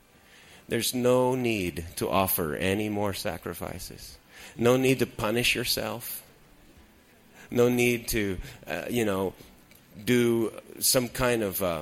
there's 0.67 0.95
no 0.95 1.35
need 1.35 1.85
to 1.97 2.09
offer 2.09 2.55
any 2.55 2.89
more 2.89 3.13
sacrifices. 3.13 4.17
No 4.57 4.75
need 4.75 4.97
to 4.99 5.05
punish 5.05 5.53
yourself. 5.53 6.23
No 7.51 7.69
need 7.69 8.07
to, 8.09 8.37
uh, 8.67 8.85
you 8.89 9.05
know, 9.05 9.33
do 10.05 10.53
some 10.79 11.09
kind 11.09 11.43
of 11.43 11.61
uh, 11.61 11.81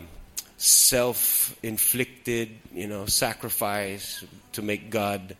self-inflicted, 0.57 2.50
you 2.74 2.88
know, 2.88 3.05
sacrifice 3.05 4.24
to 4.53 4.62
make 4.62 4.89
God 4.89 5.36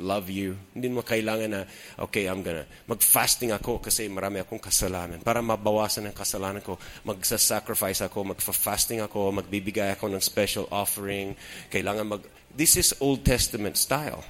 love 0.00 0.32
you. 0.32 0.56
Hindi 0.72 0.88
mo 0.88 1.04
kailangan 1.04 1.48
na, 1.52 1.62
okay, 2.00 2.24
I'm 2.24 2.42
gonna, 2.42 2.64
mag-fasting 2.88 3.52
ako 3.52 3.84
kasi 3.84 4.08
marami 4.08 4.40
akong 4.40 4.58
kasalanan. 4.58 5.20
Para 5.20 5.44
mabawasan 5.44 6.08
ang 6.08 6.16
kasalanan 6.16 6.64
ko, 6.64 6.80
magsa-sacrifice 7.04 8.00
ako, 8.00 8.32
mag-fasting 8.32 9.04
ako, 9.04 9.28
magbibigay 9.44 9.92
ako 9.92 10.08
ng 10.08 10.24
special 10.24 10.66
offering. 10.72 11.36
Kailangan 11.68 12.16
mag, 12.16 12.24
this 12.56 12.80
is 12.80 12.96
Old 12.98 13.28
Testament 13.28 13.76
style. 13.76 14.24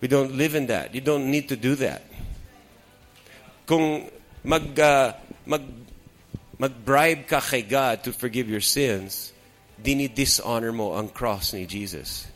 We 0.00 0.08
don't 0.08 0.32
live 0.32 0.56
in 0.56 0.66
that. 0.72 0.94
You 0.96 1.04
don't 1.04 1.28
need 1.28 1.52
to 1.52 1.56
do 1.58 1.76
that. 1.84 2.07
Kung 3.68 4.08
mag, 4.48 4.64
uh, 4.80 5.12
mag, 5.44 5.60
mag-bribe 6.56 7.28
ka 7.28 7.40
kay 7.44 7.60
God 7.62 8.02
to 8.08 8.16
forgive 8.16 8.48
your 8.48 8.64
sins, 8.64 9.36
dinidishonor 9.76 10.72
mo 10.72 10.96
ang 10.96 11.12
cross 11.12 11.52
ni 11.52 11.68
Jesus. 11.68 12.26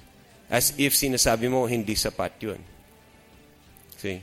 As 0.52 0.76
if 0.76 0.92
sinasabi 0.92 1.48
mo, 1.48 1.64
hindi 1.64 1.96
sapat 1.96 2.36
yun. 2.44 2.60
See? 3.96 4.20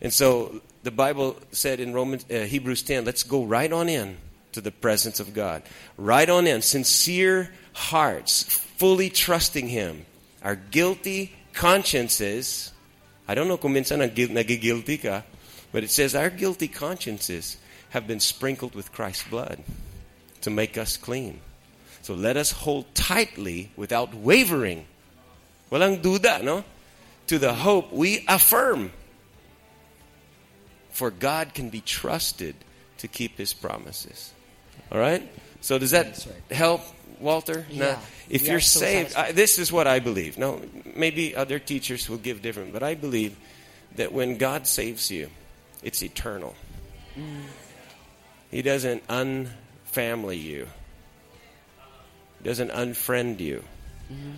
And 0.00 0.12
so, 0.12 0.62
the 0.86 0.94
Bible 0.94 1.34
said 1.50 1.80
in 1.80 1.92
Romans, 1.92 2.24
uh, 2.30 2.46
Hebrews 2.46 2.82
10, 2.82 3.04
let's 3.04 3.24
go 3.24 3.42
right 3.42 3.72
on 3.72 3.88
in 3.88 4.16
to 4.52 4.60
the 4.60 4.70
presence 4.70 5.18
of 5.18 5.34
God. 5.34 5.62
Right 5.98 6.30
on 6.30 6.46
in. 6.46 6.62
Sincere 6.62 7.50
hearts, 7.72 8.44
fully 8.78 9.10
trusting 9.10 9.68
Him. 9.68 10.06
Our 10.44 10.54
guilty 10.54 11.34
consciences, 11.52 12.72
I 13.26 13.34
don't 13.34 13.48
know 13.48 13.56
kung 13.56 13.74
minsan 13.74 13.98
nagigilty 13.98 15.02
ka, 15.02 15.24
but 15.76 15.84
it 15.84 15.90
says 15.90 16.14
our 16.14 16.30
guilty 16.30 16.68
consciences 16.68 17.58
have 17.90 18.06
been 18.06 18.18
sprinkled 18.18 18.74
with 18.74 18.92
Christ's 18.92 19.28
blood 19.28 19.62
to 20.40 20.48
make 20.48 20.78
us 20.78 20.96
clean. 20.96 21.40
So 22.00 22.14
let 22.14 22.38
us 22.38 22.50
hold 22.50 22.94
tightly 22.94 23.70
without 23.76 24.14
wavering. 24.14 24.86
Walang 25.70 26.00
duda, 26.00 26.42
no? 26.42 26.64
To 27.26 27.38
the 27.38 27.52
hope 27.52 27.92
we 27.92 28.24
affirm. 28.26 28.90
For 30.92 31.10
God 31.10 31.52
can 31.52 31.68
be 31.68 31.82
trusted 31.82 32.54
to 32.96 33.06
keep 33.06 33.36
his 33.36 33.52
promises. 33.52 34.32
All 34.90 34.98
right? 34.98 35.30
So 35.60 35.78
does 35.78 35.90
that 35.90 36.06
right. 36.26 36.56
help, 36.56 36.80
Walter? 37.20 37.66
Yeah. 37.68 37.78
Now, 37.78 37.98
if 38.30 38.44
We 38.44 38.48
you're 38.48 38.60
saved. 38.60 39.14
I, 39.14 39.32
this 39.32 39.58
is 39.58 39.70
what 39.70 39.86
I 39.86 39.98
believe. 39.98 40.38
No, 40.38 40.58
maybe 40.94 41.36
other 41.36 41.58
teachers 41.58 42.08
will 42.08 42.16
give 42.16 42.40
different, 42.40 42.72
but 42.72 42.82
I 42.82 42.94
believe 42.94 43.36
that 43.96 44.10
when 44.10 44.38
God 44.38 44.66
saves 44.66 45.10
you, 45.10 45.28
it's 45.82 46.02
eternal. 46.02 46.54
Mm. 47.18 47.42
He 48.50 48.62
doesn't 48.62 49.06
unfamily 49.08 50.42
you. 50.42 50.68
He 52.38 52.48
doesn't 52.48 52.70
unfriend 52.70 53.40
you. 53.40 53.64
Mm-hmm. 54.12 54.32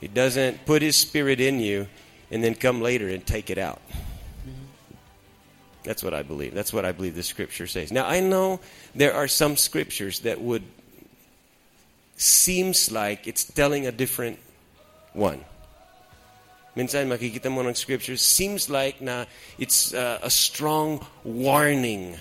He 0.00 0.08
doesn't 0.08 0.64
put 0.66 0.82
his 0.82 0.96
spirit 0.96 1.40
in 1.40 1.60
you 1.60 1.86
and 2.30 2.42
then 2.42 2.54
come 2.54 2.80
later 2.80 3.08
and 3.08 3.24
take 3.24 3.50
it 3.50 3.58
out. 3.58 3.80
Mm-hmm. 3.90 4.94
That's 5.84 6.02
what 6.02 6.14
I 6.14 6.22
believe. 6.22 6.54
That's 6.54 6.72
what 6.72 6.84
I 6.84 6.92
believe 6.92 7.14
the 7.14 7.22
scripture 7.22 7.66
says. 7.66 7.92
Now 7.92 8.06
I 8.06 8.20
know 8.20 8.60
there 8.94 9.14
are 9.14 9.28
some 9.28 9.56
scriptures 9.56 10.20
that 10.20 10.40
would 10.40 10.62
seems 12.16 12.90
like 12.92 13.26
it's 13.26 13.44
telling 13.44 13.86
a 13.86 13.92
different 13.92 14.38
one. 15.12 15.44
Minsan 16.74 17.08
makikita 17.08 17.52
mo 17.52 17.60
ng 17.60 17.74
scriptures 17.74 18.22
seems 18.24 18.70
like 18.70 19.00
na 19.00 19.26
it's 19.58 19.92
uh, 19.92 20.18
a 20.22 20.30
strong 20.30 21.04
warning 21.22 22.16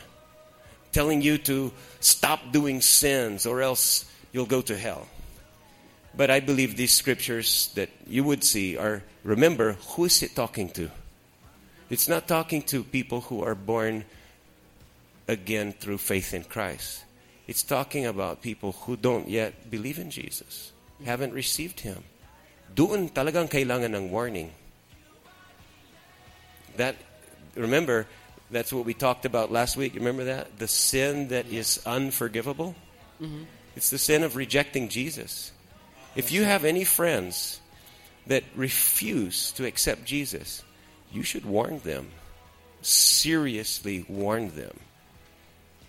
telling 0.91 1.22
you 1.22 1.38
to 1.38 1.72
stop 2.00 2.51
doing 2.51 2.81
sins 2.81 3.46
or 3.46 3.62
else 3.62 4.05
you'll 4.34 4.50
go 4.50 4.62
to 4.62 4.75
hell. 4.75 5.08
But 6.15 6.29
I 6.29 6.41
believe 6.41 6.75
these 6.75 6.93
scriptures 6.93 7.72
that 7.75 7.89
you 8.05 8.24
would 8.25 8.43
see 8.43 8.75
are, 8.75 9.03
remember, 9.24 9.79
who 9.96 10.05
is 10.05 10.22
it 10.22 10.36
talking 10.36 10.67
to? 10.75 10.91
It's 11.89 12.10
not 12.10 12.27
talking 12.27 12.62
to 12.75 12.84
people 12.84 13.22
who 13.22 13.43
are 13.43 13.55
born 13.55 14.03
again 15.27 15.72
through 15.72 16.00
faith 16.00 16.34
in 16.34 16.43
Christ. 16.43 17.05
It's 17.48 17.63
talking 17.63 18.05
about 18.05 18.41
people 18.41 18.74
who 18.84 18.98
don't 18.98 19.29
yet 19.29 19.72
believe 19.72 20.00
in 20.00 20.12
Jesus, 20.12 20.72
haven't 21.05 21.34
received 21.34 21.79
Him. 21.79 22.03
Doon 22.75 23.09
talagang 23.09 23.49
kailangan 23.49 23.95
ng 23.95 24.11
warning. 24.11 24.51
That, 26.77 26.95
remember, 27.55 28.07
that's 28.49 28.71
what 28.71 28.85
we 28.85 28.93
talked 28.93 29.25
about 29.25 29.51
last 29.51 29.77
week. 29.77 29.95
Remember 29.95 30.25
that? 30.25 30.59
The 30.59 30.67
sin 30.67 31.29
that 31.29 31.47
is 31.47 31.81
unforgivable? 31.85 32.75
Mm-hmm. 33.21 33.43
It's 33.75 33.89
the 33.89 33.97
sin 33.97 34.23
of 34.23 34.35
rejecting 34.35 34.89
Jesus. 34.89 35.51
If 36.15 36.31
you 36.31 36.43
have 36.43 36.65
any 36.65 36.83
friends 36.83 37.61
that 38.27 38.43
refuse 38.55 39.51
to 39.53 39.65
accept 39.65 40.05
Jesus, 40.05 40.63
you 41.11 41.23
should 41.23 41.45
warn 41.45 41.79
them. 41.79 42.07
Seriously 42.81 44.05
warn 44.07 44.55
them. 44.55 44.79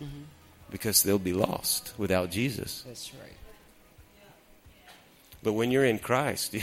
Mm-hmm. 0.03 0.23
Because 0.71 1.03
they'll 1.03 1.19
be 1.19 1.33
lost 1.33 1.95
without 1.99 2.31
Jesus. 2.31 2.83
That's 2.87 3.13
right. 3.15 3.37
But 5.43 5.55
when 5.55 5.71
you're 5.71 5.85
in 5.85 5.99
Christ, 5.99 6.55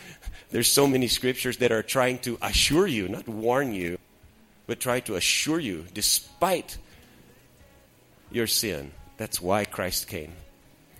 there's 0.50 0.70
so 0.70 0.86
many 0.86 1.08
scriptures 1.08 1.58
that 1.58 1.72
are 1.72 1.82
trying 1.82 2.18
to 2.20 2.38
assure 2.40 2.86
you, 2.86 3.08
not 3.08 3.28
warn 3.28 3.72
you, 3.74 3.98
but 4.66 4.80
try 4.80 5.00
to 5.00 5.16
assure 5.16 5.58
you, 5.58 5.86
despite 5.92 6.78
your 8.30 8.46
sin. 8.46 8.92
That's 9.16 9.42
why 9.42 9.64
Christ 9.64 10.06
came. 10.06 10.32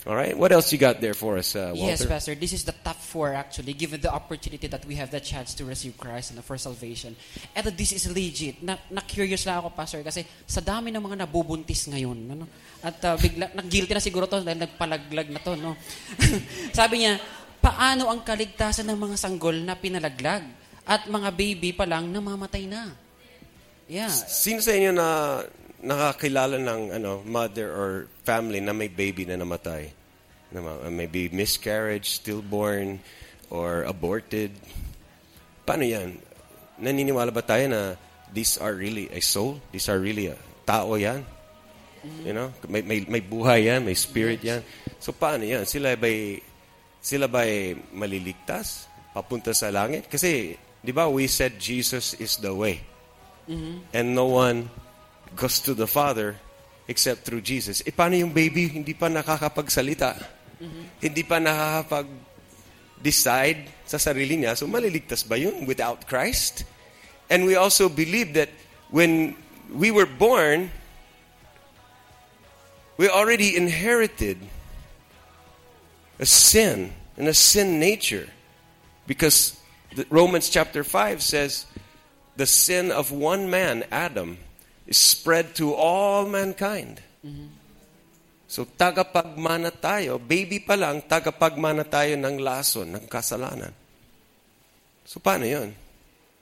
All 0.09 0.17
right. 0.17 0.33
What 0.33 0.57
else 0.57 0.73
you 0.73 0.81
got 0.81 1.05
there 1.05 1.13
for 1.13 1.37
us, 1.37 1.53
uh, 1.53 1.77
Walter? 1.77 1.93
Yes, 1.93 2.01
Pastor. 2.09 2.33
This 2.33 2.57
is 2.57 2.65
the 2.65 2.73
top 2.73 2.97
four 2.97 3.37
actually, 3.37 3.77
given 3.77 4.01
the 4.01 4.09
opportunity 4.09 4.65
that 4.65 4.81
we 4.89 4.97
have 4.97 5.13
the 5.13 5.21
chance 5.21 5.53
to 5.61 5.69
receive 5.69 6.01
Christ 6.01 6.33
and 6.33 6.41
for 6.41 6.57
salvation. 6.57 7.13
Eto, 7.53 7.69
this 7.69 7.93
is 7.93 8.09
legit. 8.09 8.65
Na, 8.65 8.81
na-curious 8.89 9.45
lang 9.45 9.61
ako, 9.61 9.77
Pastor, 9.77 10.01
kasi 10.01 10.25
sa 10.49 10.65
dami 10.65 10.89
ng 10.97 11.05
mga 11.05 11.29
nabubuntis 11.29 11.93
ngayon, 11.93 12.25
ano? 12.25 12.49
At 12.81 12.97
uh, 13.05 13.21
bigla, 13.21 13.53
nag-guilty 13.53 13.93
na 13.93 14.01
siguro 14.01 14.25
to 14.25 14.41
dahil 14.41 14.65
nagpalaglag 14.65 15.29
na 15.29 15.45
to, 15.45 15.61
no? 15.61 15.77
Sabi 16.81 17.05
niya, 17.05 17.21
paano 17.61 18.09
ang 18.09 18.25
kaligtasan 18.25 18.89
ng 18.89 18.97
mga 18.97 19.17
sanggol 19.21 19.61
na 19.61 19.77
pinalaglag? 19.77 20.49
At 20.89 21.05
mga 21.05 21.37
baby 21.37 21.77
pa 21.77 21.85
lang 21.85 22.09
namamatay 22.09 22.65
na. 22.65 22.97
Yeah. 23.93 24.09
Sino 24.09 24.65
sa 24.65 24.73
inyo 24.73 24.89
na 24.89 25.09
nakakilala 25.85 26.57
ng 26.57 26.97
ano, 26.97 27.21
mother 27.29 27.69
or 27.69 28.09
family 28.25 28.65
na 28.65 28.73
may 28.73 28.89
baby 28.89 29.29
na 29.29 29.37
namatay? 29.37 29.98
Na 30.53 30.61
ma- 30.65 30.89
maybe 30.89 31.29
miscarriage, 31.29 32.21
stillborn, 32.21 33.01
or 33.51 33.85
aborted. 33.85 34.53
Paano 35.65 35.85
yan? 35.85 36.17
Naniniwala 36.81 37.33
ba 37.33 37.43
tayo 37.45 37.69
na 37.69 37.81
these 38.33 38.57
are 38.61 38.73
really 38.73 39.09
a 39.13 39.21
soul? 39.21 39.61
These 39.73 39.89
are 39.89 40.01
really 40.01 40.29
a 40.29 40.37
tao 40.65 40.95
yan? 40.97 41.25
You 42.25 42.33
know? 42.33 42.49
May, 42.69 42.81
may, 42.81 43.05
may 43.05 43.21
buhay 43.21 43.69
yan, 43.69 43.85
may 43.85 43.97
spirit 43.97 44.41
yan. 44.45 44.63
So 45.01 45.13
paano 45.13 45.45
yan? 45.45 45.67
Sila 45.67 45.97
ba'y, 45.97 46.41
sila 47.01 47.27
ba'y 47.29 47.77
maliligtas? 47.93 48.87
Papunta 49.13 49.53
sa 49.53 49.69
langit? 49.73 50.07
Kasi, 50.09 50.55
di 50.79 50.93
ba, 50.95 51.09
we 51.11 51.27
said 51.27 51.59
Jesus 51.59 52.15
is 52.21 52.39
the 52.39 52.55
way. 52.55 52.81
And 53.97 54.15
no 54.15 54.29
one 54.29 54.69
goes 55.35 55.59
to 55.65 55.73
the 55.73 55.89
Father 55.89 56.37
except 56.87 57.25
through 57.25 57.41
Jesus. 57.41 57.81
E 57.85 57.91
paano 57.93 58.17
yung 58.17 58.33
baby 58.33 58.69
hindi 58.69 58.93
pa 58.93 59.09
nakakapagsalita? 59.09 60.38
Mm-hmm. 60.61 60.83
Hindi 61.01 61.23
pa 61.23 61.39
nakakapag-decide 61.39 63.69
sa 63.87 63.99
sarili 63.99 64.37
niya. 64.37 64.57
So 64.57 64.67
maliligtas 64.67 65.27
ba 65.27 65.39
yun 65.39 65.67
without 65.67 66.07
Christ? 66.07 66.65
And 67.31 67.47
we 67.47 67.57
also 67.57 67.89
believe 67.89 68.35
that 68.35 68.49
when 68.91 69.37
we 69.73 69.91
were 69.91 70.07
born, 70.07 70.71
we 72.97 73.09
already 73.09 73.57
inherited 73.57 74.39
a 76.19 76.27
sin 76.27 76.93
and 77.17 77.29
a 77.29 77.35
sin 77.35 77.79
nature. 77.79 78.29
Because 79.07 79.61
the 79.95 80.07
Romans 80.11 80.49
chapter 80.49 80.85
5 80.85 81.23
says, 81.23 81.67
the 82.37 82.47
sin 82.47 82.93
of 82.93 83.11
one 83.11 83.51
man, 83.51 83.85
Adam, 83.91 84.39
is 84.87 84.97
spread 84.97 85.55
to 85.57 85.75
all 85.75 86.27
mankind. 86.27 87.01
Mm-hmm. 87.27 87.47
So 88.49 88.65
tagapagmana 88.65 89.69
tayo, 89.77 90.17
baby 90.17 90.65
pa 90.65 90.73
lang, 90.73 91.05
tagapagmana 91.05 91.85
tayo 91.85 92.17
ng 92.17 92.41
lason, 92.41 92.97
ng 92.97 93.05
kasalanan. 93.05 93.77
So 95.05 95.21
paano 95.21 95.45
yun? 95.45 95.77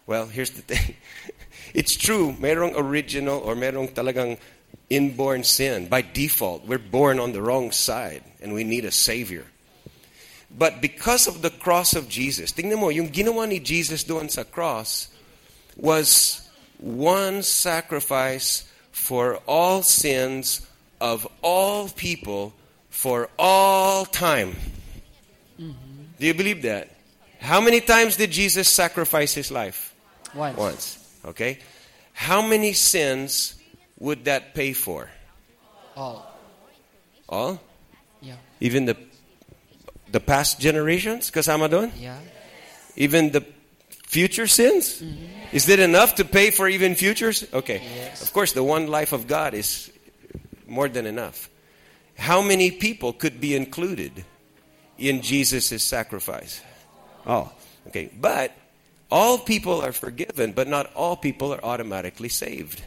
Well, 0.06 0.30
here's 0.30 0.54
the 0.54 0.62
thing. 0.62 0.94
It's 1.74 1.98
true, 1.98 2.30
merong 2.38 2.78
original 2.78 3.42
or 3.42 3.58
merong 3.58 3.90
talagang 3.90 4.38
inborn 4.86 5.42
sin. 5.42 5.90
By 5.90 6.06
default, 6.06 6.62
we're 6.62 6.78
born 6.78 7.18
on 7.18 7.34
the 7.34 7.42
wrong 7.42 7.74
side 7.74 8.22
and 8.38 8.54
we 8.54 8.62
need 8.62 8.86
a 8.86 8.94
savior. 8.94 9.44
But 10.46 10.80
because 10.80 11.26
of 11.26 11.42
the 11.42 11.50
cross 11.50 11.98
of 11.98 12.08
Jesus, 12.08 12.54
tingnan 12.54 12.78
mo, 12.78 12.88
yung 12.88 13.10
ginawa 13.10 13.50
ni 13.50 13.58
Jesus 13.58 14.06
doon 14.06 14.30
sa 14.30 14.46
cross 14.46 15.10
was 15.74 16.38
one 16.78 17.42
sacrifice 17.42 18.64
for 18.94 19.42
all 19.50 19.82
sins 19.82 20.62
of 21.00 21.26
all 21.42 21.88
people 21.88 22.52
for 22.90 23.28
all 23.38 24.04
time. 24.04 24.56
Do 25.58 26.26
you 26.26 26.34
believe 26.34 26.62
that? 26.62 26.88
How 27.40 27.60
many 27.60 27.80
times 27.80 28.16
did 28.16 28.30
Jesus 28.30 28.68
sacrifice 28.68 29.34
his 29.34 29.50
life? 29.50 29.94
Once. 30.34 30.56
Once. 30.56 30.98
Okay? 31.24 31.58
How 32.12 32.40
many 32.40 32.72
sins 32.72 33.54
would 33.98 34.24
that 34.24 34.54
pay 34.54 34.72
for? 34.72 35.10
All. 35.96 36.32
All? 37.28 37.60
Yeah. 38.20 38.36
Even 38.60 38.86
the 38.86 38.96
the 40.10 40.20
past 40.20 40.60
generations 40.60 41.30
kasama 41.30 41.68
doon? 41.68 41.92
Yeah. 41.98 42.18
Even 42.96 43.30
the 43.30 43.44
future 44.06 44.46
sins? 44.46 45.02
Mm-hmm. 45.02 45.56
Is 45.56 45.66
that 45.66 45.78
enough 45.78 46.14
to 46.16 46.24
pay 46.24 46.50
for 46.50 46.68
even 46.68 46.94
futures? 46.94 47.44
Okay. 47.52 47.82
Yes. 47.84 48.22
Of 48.22 48.32
course, 48.32 48.52
the 48.52 48.64
one 48.64 48.86
life 48.86 49.12
of 49.12 49.26
God 49.26 49.52
is 49.52 49.90
more 50.66 50.88
than 50.88 51.06
enough. 51.06 51.48
How 52.16 52.42
many 52.42 52.70
people 52.70 53.12
could 53.12 53.40
be 53.40 53.54
included 53.54 54.24
in 54.98 55.22
Jesus' 55.22 55.82
sacrifice? 55.82 56.60
Oh, 57.26 57.52
okay. 57.88 58.10
But 58.18 58.52
all 59.10 59.38
people 59.38 59.80
are 59.82 59.92
forgiven, 59.92 60.52
but 60.52 60.68
not 60.68 60.92
all 60.94 61.16
people 61.16 61.52
are 61.52 61.64
automatically 61.64 62.28
saved. 62.28 62.82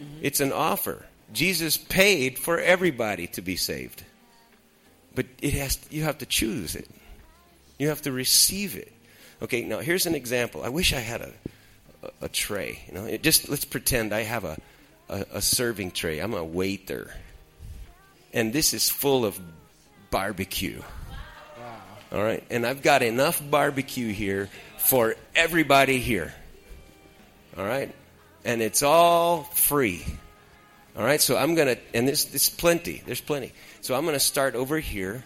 Mm-hmm. 0.00 0.20
It's 0.22 0.40
an 0.40 0.52
offer. 0.52 1.04
Jesus 1.32 1.76
paid 1.76 2.38
for 2.38 2.58
everybody 2.58 3.26
to 3.28 3.42
be 3.42 3.56
saved. 3.56 4.04
But 5.14 5.26
it 5.42 5.54
has 5.54 5.78
you 5.90 6.04
have 6.04 6.18
to 6.18 6.26
choose 6.26 6.76
it. 6.76 6.88
You 7.78 7.88
have 7.88 8.02
to 8.02 8.12
receive 8.12 8.76
it. 8.76 8.92
Okay, 9.42 9.62
now 9.62 9.80
here's 9.80 10.06
an 10.06 10.14
example. 10.14 10.62
I 10.62 10.68
wish 10.68 10.92
I 10.92 11.00
had 11.00 11.20
a 11.22 11.32
a, 12.02 12.10
a 12.22 12.28
tray. 12.28 12.80
You 12.86 12.94
know, 12.94 13.04
it 13.04 13.22
just 13.22 13.48
let's 13.48 13.64
pretend 13.64 14.12
I 14.12 14.22
have 14.22 14.44
a, 14.44 14.56
a 15.08 15.24
a 15.34 15.42
serving 15.42 15.92
tray. 15.92 16.18
I'm 16.18 16.34
a 16.34 16.44
waiter, 16.44 17.10
and 18.32 18.52
this 18.52 18.74
is 18.74 18.88
full 18.88 19.24
of 19.24 19.38
barbecue. 20.10 20.82
All 22.10 22.22
right, 22.22 22.42
and 22.48 22.66
I've 22.66 22.82
got 22.82 23.02
enough 23.02 23.42
barbecue 23.50 24.12
here 24.12 24.48
for 24.78 25.14
everybody 25.34 25.98
here. 25.98 26.32
All 27.56 27.64
right, 27.64 27.94
and 28.44 28.62
it's 28.62 28.82
all 28.82 29.42
free. 29.42 30.04
All 30.96 31.04
right, 31.04 31.20
so 31.20 31.36
I'm 31.36 31.54
gonna, 31.54 31.76
and 31.92 32.08
there's, 32.08 32.24
there's 32.26 32.48
plenty. 32.48 33.02
There's 33.04 33.20
plenty. 33.20 33.52
So 33.82 33.94
I'm 33.94 34.04
gonna 34.04 34.18
start 34.18 34.54
over 34.54 34.78
here, 34.78 35.22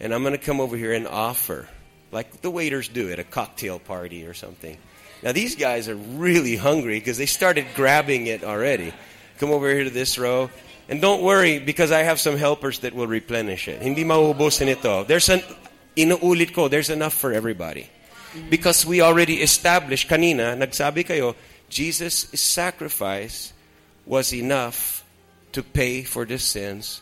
and 0.00 0.12
I'm 0.12 0.24
gonna 0.24 0.38
come 0.38 0.60
over 0.60 0.76
here 0.76 0.92
and 0.92 1.06
offer, 1.06 1.68
like 2.10 2.42
the 2.42 2.50
waiters 2.50 2.88
do 2.88 3.10
at 3.10 3.18
a 3.18 3.24
cocktail 3.24 3.78
party 3.78 4.26
or 4.26 4.34
something. 4.34 4.76
Now 5.22 5.32
these 5.32 5.54
guys 5.54 5.88
are 5.88 5.94
really 5.94 6.56
hungry 6.56 6.98
because 6.98 7.16
they 7.16 7.26
started 7.26 7.64
grabbing 7.76 8.26
it 8.26 8.42
already. 8.42 8.92
Come 9.38 9.50
over 9.50 9.68
here 9.68 9.84
to 9.84 9.90
this 9.90 10.18
row, 10.18 10.50
and 10.88 11.00
don't 11.00 11.22
worry 11.22 11.58
because 11.58 11.90
I 11.90 12.02
have 12.02 12.20
some 12.20 12.36
helpers 12.36 12.80
that 12.80 12.94
will 12.94 13.06
replenish 13.06 13.68
it. 13.68 13.82
Hindi 13.82 14.04
mauubusin 14.04 14.68
ito. 14.68 15.04
There's 15.04 15.28
an 15.28 15.42
inuulit 15.96 16.54
ko. 16.54 16.68
There's 16.68 16.90
enough 16.90 17.14
for 17.14 17.32
everybody. 17.32 17.88
Because 18.50 18.84
we 18.84 19.00
already 19.00 19.40
established 19.42 20.08
kanina, 20.08 20.58
nagsabi 20.58 21.06
kayo, 21.06 21.34
Jesus' 21.68 22.26
sacrifice 22.34 23.52
was 24.06 24.34
enough 24.34 25.04
to 25.52 25.62
pay 25.62 26.02
for 26.02 26.24
the 26.24 26.38
sins 26.38 27.00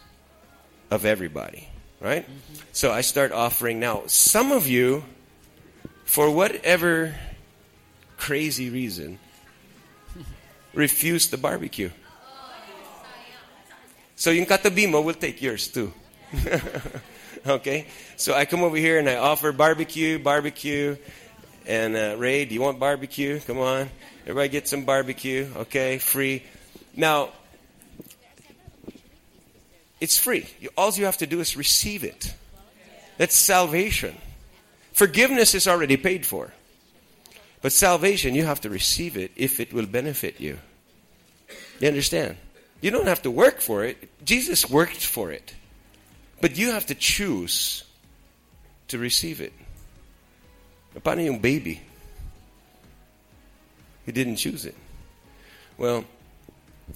of 0.90 1.05
everybody. 1.05 1.68
Right? 2.01 2.29
So 2.73 2.92
I 2.92 3.01
start 3.01 3.33
offering 3.33 3.81
now. 3.81 4.03
Some 4.07 4.53
of 4.53 4.66
you, 4.66 5.05
for 6.05 6.31
whatever 6.31 7.14
crazy 8.18 8.71
reason, 8.71 9.18
refuse 10.75 11.29
the 11.29 11.38
barbecue. 11.38 11.90
So 14.22 14.30
yung 14.30 14.46
katabi 14.46 14.88
mo 14.88 15.00
will 15.00 15.18
take 15.18 15.42
yours 15.42 15.66
too. 15.66 15.92
okay? 17.46 17.88
So 18.14 18.35
I 18.35 18.44
come 18.44 18.62
over 18.62 18.76
here 18.76 19.00
and 19.00 19.08
I 19.11 19.16
offer 19.16 19.50
barbecue, 19.50 20.16
barbecue. 20.16 20.94
And 21.66 21.96
uh, 21.96 22.14
Ray, 22.16 22.44
do 22.44 22.54
you 22.54 22.61
want 22.61 22.78
barbecue? 22.78 23.40
Come 23.40 23.58
on. 23.58 23.90
Everybody 24.22 24.48
get 24.48 24.68
some 24.68 24.85
barbecue. 24.85 25.50
Okay, 25.66 25.98
free. 25.98 26.44
Now, 26.94 27.30
it's 30.00 30.16
free. 30.18 30.46
All 30.76 30.92
you 30.92 31.06
have 31.06 31.18
to 31.18 31.26
do 31.26 31.40
is 31.40 31.56
receive 31.56 32.04
it. 32.04 32.32
That's 33.18 33.35
salvation. 33.35 34.14
Forgiveness 34.92 35.52
is 35.56 35.66
already 35.66 35.96
paid 35.96 36.24
for. 36.24 36.52
But 37.61 37.72
salvation, 37.72 38.37
you 38.37 38.46
have 38.46 38.61
to 38.61 38.70
receive 38.70 39.16
it 39.16 39.32
if 39.35 39.58
it 39.58 39.72
will 39.72 39.87
benefit 39.87 40.40
you. 40.40 40.61
You 41.80 41.88
understand? 41.88 42.37
You 42.83 42.90
don't 42.90 43.07
have 43.07 43.23
to 43.23 43.31
work 43.31 43.61
for 43.61 43.85
it. 43.85 43.97
Jesus 44.25 44.68
worked 44.68 45.07
for 45.07 45.31
it. 45.31 45.55
But 46.40 46.59
you 46.59 46.73
have 46.73 46.87
to 46.87 46.97
choose 46.97 47.85
to 48.88 48.99
receive 48.99 49.40
it. 49.40 49.53
Paano 50.99 51.25
yung 51.25 51.38
baby? 51.38 51.81
He 54.05 54.12
didn't 54.12 54.37
choose 54.37 54.66
it. 54.66 54.75
Well, 55.79 56.05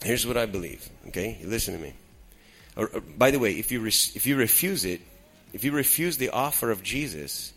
here's 0.03 0.27
what 0.27 0.37
I 0.37 0.46
believe. 0.46 0.90
Okay, 1.09 1.38
you 1.40 1.46
listen 1.46 1.75
to 1.75 1.81
me. 1.81 1.94
Or, 2.77 2.90
or, 2.92 3.01
by 3.01 3.31
the 3.31 3.38
way, 3.38 3.53
if 3.53 3.70
you 3.70 3.87
if 3.87 4.27
you 4.27 4.37
refuse 4.37 4.85
it, 4.85 5.01
if 5.55 5.64
you 5.64 5.72
refuse 5.72 6.18
the 6.18 6.31
offer 6.31 6.70
of 6.70 6.83
Jesus, 6.83 7.53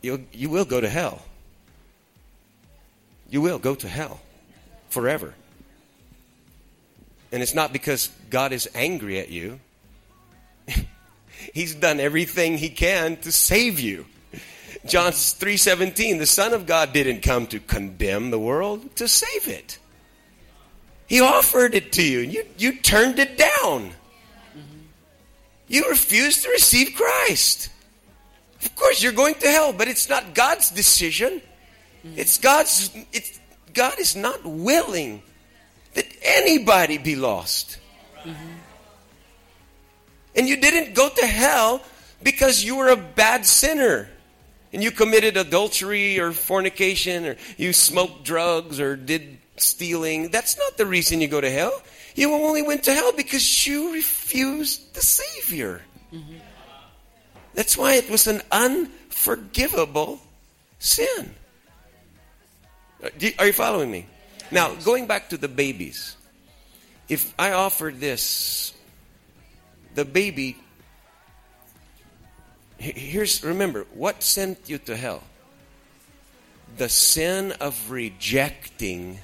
you 0.00 0.24
you 0.32 0.48
will 0.48 0.64
go 0.64 0.80
to 0.80 0.88
hell. 0.88 1.22
You 3.28 3.42
will 3.42 3.58
go 3.58 3.74
to 3.74 3.88
hell 3.88 4.20
forever. 4.88 5.34
And 7.36 7.42
it's 7.42 7.52
not 7.52 7.70
because 7.70 8.08
God 8.30 8.54
is 8.54 8.66
angry 8.74 9.20
at 9.20 9.28
you. 9.28 9.60
He's 11.52 11.74
done 11.74 12.00
everything 12.00 12.56
he 12.56 12.70
can 12.70 13.18
to 13.18 13.30
save 13.30 13.78
you. 13.78 14.06
John 14.86 15.12
3:17, 15.12 16.18
the 16.18 16.24
Son 16.24 16.54
of 16.54 16.64
God 16.64 16.94
didn't 16.94 17.20
come 17.20 17.46
to 17.48 17.60
condemn 17.60 18.30
the 18.30 18.38
world, 18.38 18.96
to 18.96 19.06
save 19.06 19.48
it. 19.48 19.78
He 21.06 21.20
offered 21.20 21.74
it 21.74 21.92
to 21.92 22.02
you, 22.02 22.22
and 22.22 22.32
you, 22.32 22.46
you 22.56 22.78
turned 22.78 23.18
it 23.18 23.36
down. 23.36 23.90
You 25.68 25.90
refused 25.90 26.42
to 26.44 26.48
receive 26.48 26.94
Christ. 26.96 27.68
Of 28.64 28.74
course, 28.76 29.02
you're 29.02 29.12
going 29.12 29.34
to 29.34 29.48
hell, 29.48 29.74
but 29.74 29.88
it's 29.88 30.08
not 30.08 30.34
God's 30.34 30.70
decision. 30.70 31.42
It's 32.02 32.38
God's. 32.38 32.96
It's, 33.12 33.38
God 33.74 34.00
is 34.00 34.16
not 34.16 34.42
willing 34.42 35.20
anybody 36.22 36.98
be 36.98 37.16
lost. 37.16 37.78
And 40.34 40.48
you 40.48 40.56
didn't 40.56 40.94
go 40.94 41.08
to 41.08 41.26
hell 41.26 41.82
because 42.22 42.62
you 42.64 42.76
were 42.76 42.88
a 42.88 42.96
bad 42.96 43.46
sinner 43.46 44.08
and 44.72 44.82
you 44.82 44.90
committed 44.90 45.36
adultery 45.36 46.18
or 46.18 46.32
fornication 46.32 47.24
or 47.26 47.36
you 47.56 47.72
smoked 47.72 48.24
drugs 48.24 48.78
or 48.80 48.96
did 48.96 49.38
stealing. 49.56 50.28
That's 50.30 50.58
not 50.58 50.76
the 50.76 50.84
reason 50.84 51.20
you 51.20 51.28
go 51.28 51.40
to 51.40 51.50
hell. 51.50 51.72
You 52.14 52.32
only 52.32 52.62
went 52.62 52.84
to 52.84 52.92
hell 52.92 53.12
because 53.16 53.66
you 53.66 53.92
refused 53.94 54.94
the 54.94 55.00
Savior. 55.02 55.82
That's 57.54 57.76
why 57.76 57.94
it 57.94 58.10
was 58.10 58.26
an 58.26 58.42
unforgivable 58.52 60.20
sin. 60.78 61.34
Uh, 63.02 63.08
Are 63.38 63.46
you 63.46 63.52
following 63.52 63.90
me? 63.90 64.06
Now, 64.50 64.74
going 64.74 65.06
back 65.06 65.30
to 65.30 65.36
the 65.36 65.48
babies. 65.48 66.16
If 67.08 67.32
I 67.38 67.52
offered 67.52 68.00
this, 68.00 68.72
the 69.94 70.04
baby, 70.04 70.56
here's, 72.78 73.44
remember, 73.44 73.86
what 73.94 74.22
sent 74.22 74.68
you 74.68 74.78
to 74.78 74.96
hell? 74.96 75.22
The 76.76 76.88
sin 76.88 77.52
of 77.60 77.90
rejecting 77.90 79.18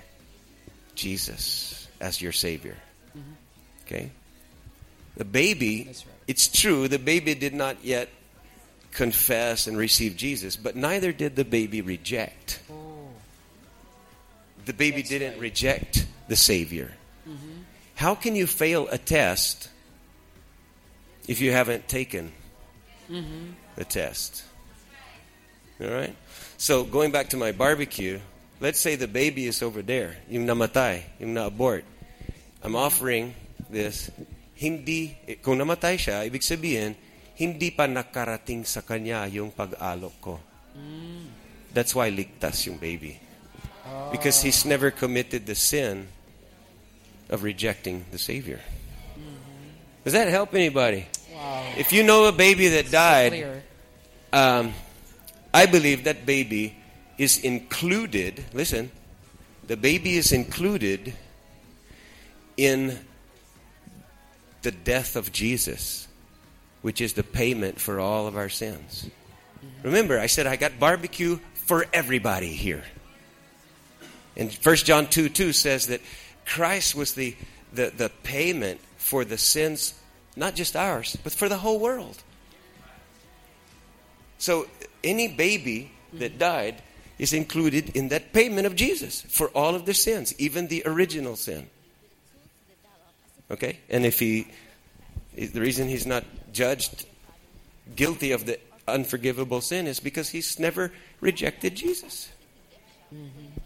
Jesus 0.95 1.89
as 2.01 2.21
your 2.21 2.33
Savior. 2.33 2.77
Mm-hmm. 3.17 3.33
Okay? 3.87 4.11
The 5.17 5.25
baby, 5.25 5.85
right. 5.87 6.05
it's 6.27 6.49
true, 6.49 6.89
the 6.89 6.99
baby 6.99 7.35
did 7.35 7.53
not 7.53 7.85
yet 7.85 8.09
confess 8.93 9.67
and 9.67 9.77
receive 9.77 10.17
Jesus, 10.17 10.57
but 10.57 10.77
neither 10.77 11.13
did 11.13 11.37
the 11.37 11.45
baby 11.45 11.81
reject. 11.81 12.61
The 14.65 14.73
baby 14.73 15.03
didn't 15.03 15.39
reject 15.39 16.07
the 16.29 16.37
Savior. 16.37 16.93
Mm-hmm. 17.29 17.63
How 17.95 18.15
can 18.15 18.37
you 18.37 18.47
fail 18.47 18.89
a 18.91 18.99
test 18.99 19.69
if 21.27 21.41
you 21.41 21.53
haven't 21.53 21.89
taken 21.89 22.33
mm-hmm. 23.11 23.55
the 23.77 23.85
test? 23.85 24.45
All 25.81 25.91
right? 25.91 26.15
So, 26.59 26.85
going 26.85 27.11
back 27.11 27.31
to 27.31 27.37
my 27.37 27.53
barbecue, 27.53 28.21
let's 28.61 28.79
say 28.79 28.95
the 28.95 29.09
baby 29.09 29.47
is 29.47 29.63
over 29.63 29.83
there, 29.83 30.17
yung 30.31 30.47
namatay, 30.47 31.03
yung 31.19 31.35
na-abort. 31.35 31.85
I'm 32.63 32.73
mm-hmm. 32.73 32.77
offering 32.77 33.35
this. 33.71 34.11
Hindi, 34.55 35.19
eh, 35.27 35.43
kung 35.43 35.59
namatay 35.59 35.99
siya, 35.99 36.23
ibig 36.23 36.47
sabihin, 36.47 36.95
hindi 37.35 37.75
pa 37.75 37.91
nakarating 37.91 38.63
sa 38.63 38.87
kanya 38.87 39.27
yung 39.27 39.51
pag-alok 39.51 40.17
ko. 40.23 40.35
Mm. 40.77 41.27
That's 41.73 41.97
why 41.97 42.13
ligtas 42.13 42.69
yung 42.69 42.77
baby. 42.77 43.17
Because 44.11 44.43
he's 44.43 44.65
never 44.65 44.91
committed 44.91 45.47
the 45.47 45.55
sin 45.55 46.09
of 47.31 47.43
rejecting 47.43 48.05
the 48.11 48.19
Savior. 48.19 48.61
Does 50.05 50.13
that 50.13 50.29
help 50.29 50.55
anybody? 50.55 51.07
Wow. 51.33 51.73
If 51.77 51.93
you 51.93 52.03
know 52.03 52.27
a 52.27 52.33
baby 52.33 52.69
that 52.69 52.91
died, 52.91 53.33
Clear. 53.33 53.63
um, 54.33 54.73
I 55.55 55.67
believe 55.67 56.05
that 56.05 56.27
baby 56.27 56.77
is 57.19 57.39
included. 57.39 58.45
Listen, 58.53 58.91
the 59.67 59.77
baby 59.77 60.17
is 60.17 60.33
included 60.33 61.15
in 62.57 62.99
the 64.63 64.71
death 64.71 65.17
of 65.17 65.33
Jesus, 65.33 66.09
which 66.83 67.01
is 67.01 67.15
the 67.15 67.23
payment 67.23 67.81
for 67.81 68.01
all 68.01 68.27
of 68.27 68.37
our 68.37 68.49
sins. 68.49 69.09
Remember, 69.83 70.19
I 70.19 70.27
said 70.27 70.47
I 70.47 70.57
got 70.57 70.79
barbecue 70.79 71.39
for 71.55 71.87
everybody 71.93 72.49
here. 72.53 72.85
And 74.37 74.53
1 74.53 74.77
John 74.77 75.07
2 75.07 75.29
2 75.29 75.53
says 75.53 75.89
that 75.89 76.01
Christ 76.47 76.95
was 76.95 77.15
the, 77.15 77.37
the, 77.73 77.93
the 77.97 78.11
payment 78.23 78.81
for 78.97 79.25
the 79.25 79.39
sins, 79.39 79.95
not 80.37 80.55
just 80.55 80.77
ours, 80.77 81.17
but 81.23 81.33
for 81.33 81.49
the 81.49 81.59
whole 81.59 81.79
world. 81.79 82.23
So 84.39 84.67
any 85.05 85.29
baby 85.29 85.93
that 86.15 86.39
died 86.39 86.83
is 87.19 87.33
included 87.33 87.91
in 87.95 88.09
that 88.09 88.33
payment 88.33 88.67
of 88.67 88.75
Jesus 88.75 89.21
for 89.23 89.49
all 89.49 89.75
of 89.75 89.85
their 89.85 89.95
sins, 89.95 90.35
even 90.39 90.69
the 90.69 90.83
original 90.87 91.37
sin. 91.37 91.69
Okay? 93.51 93.79
And 93.89 94.05
if 94.05 94.19
he, 94.19 94.49
the 95.37 95.61
reason 95.61 95.89
he's 95.89 96.07
not 96.07 96.25
judged 96.53 97.07
guilty 97.95 98.33
of 98.33 98.47
the 98.47 98.59
unforgivable 98.89 99.61
sin 99.61 99.87
is 99.87 100.01
because 100.01 100.31
he's 100.31 100.59
never 100.59 100.91
rejected 101.21 101.75
Jesus. 101.75 102.31
Mm-hmm. 103.15 103.62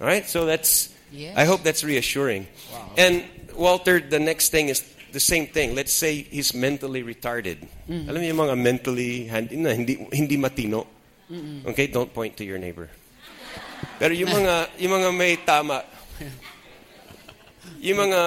All 0.00 0.06
right? 0.06 0.28
So 0.28 0.46
that's, 0.46 0.94
Yes. 1.12 1.36
I 1.36 1.44
hope 1.44 1.62
that's 1.62 1.82
reassuring. 1.84 2.46
Wow. 2.72 2.92
And 2.96 3.24
Walter, 3.56 4.00
the 4.00 4.20
next 4.20 4.50
thing 4.50 4.68
is 4.68 4.84
the 5.12 5.20
same 5.20 5.46
thing. 5.46 5.74
Let's 5.74 5.92
say 5.92 6.22
he's 6.22 6.52
mentally 6.52 7.02
retarded. 7.02 7.64
Mm-hmm. 7.88 8.08
Alam 8.08 8.18
niyo 8.22 8.28
yung 8.28 8.42
mga 8.44 8.56
mentally 8.60 9.12
hindi 9.24 9.94
hindi 10.12 10.36
matino. 10.36 10.86
Okay, 11.64 11.88
don't 11.88 12.12
point 12.12 12.36
to 12.36 12.44
your 12.44 12.58
neighbor. 12.58 12.88
Pero 13.98 14.12
yung 14.12 14.32
mga 14.32 14.68
yung 14.80 14.92
mga 15.00 15.08
may 15.16 15.36
tama. 15.36 15.84
Yung 17.80 17.98
mga 18.10 18.20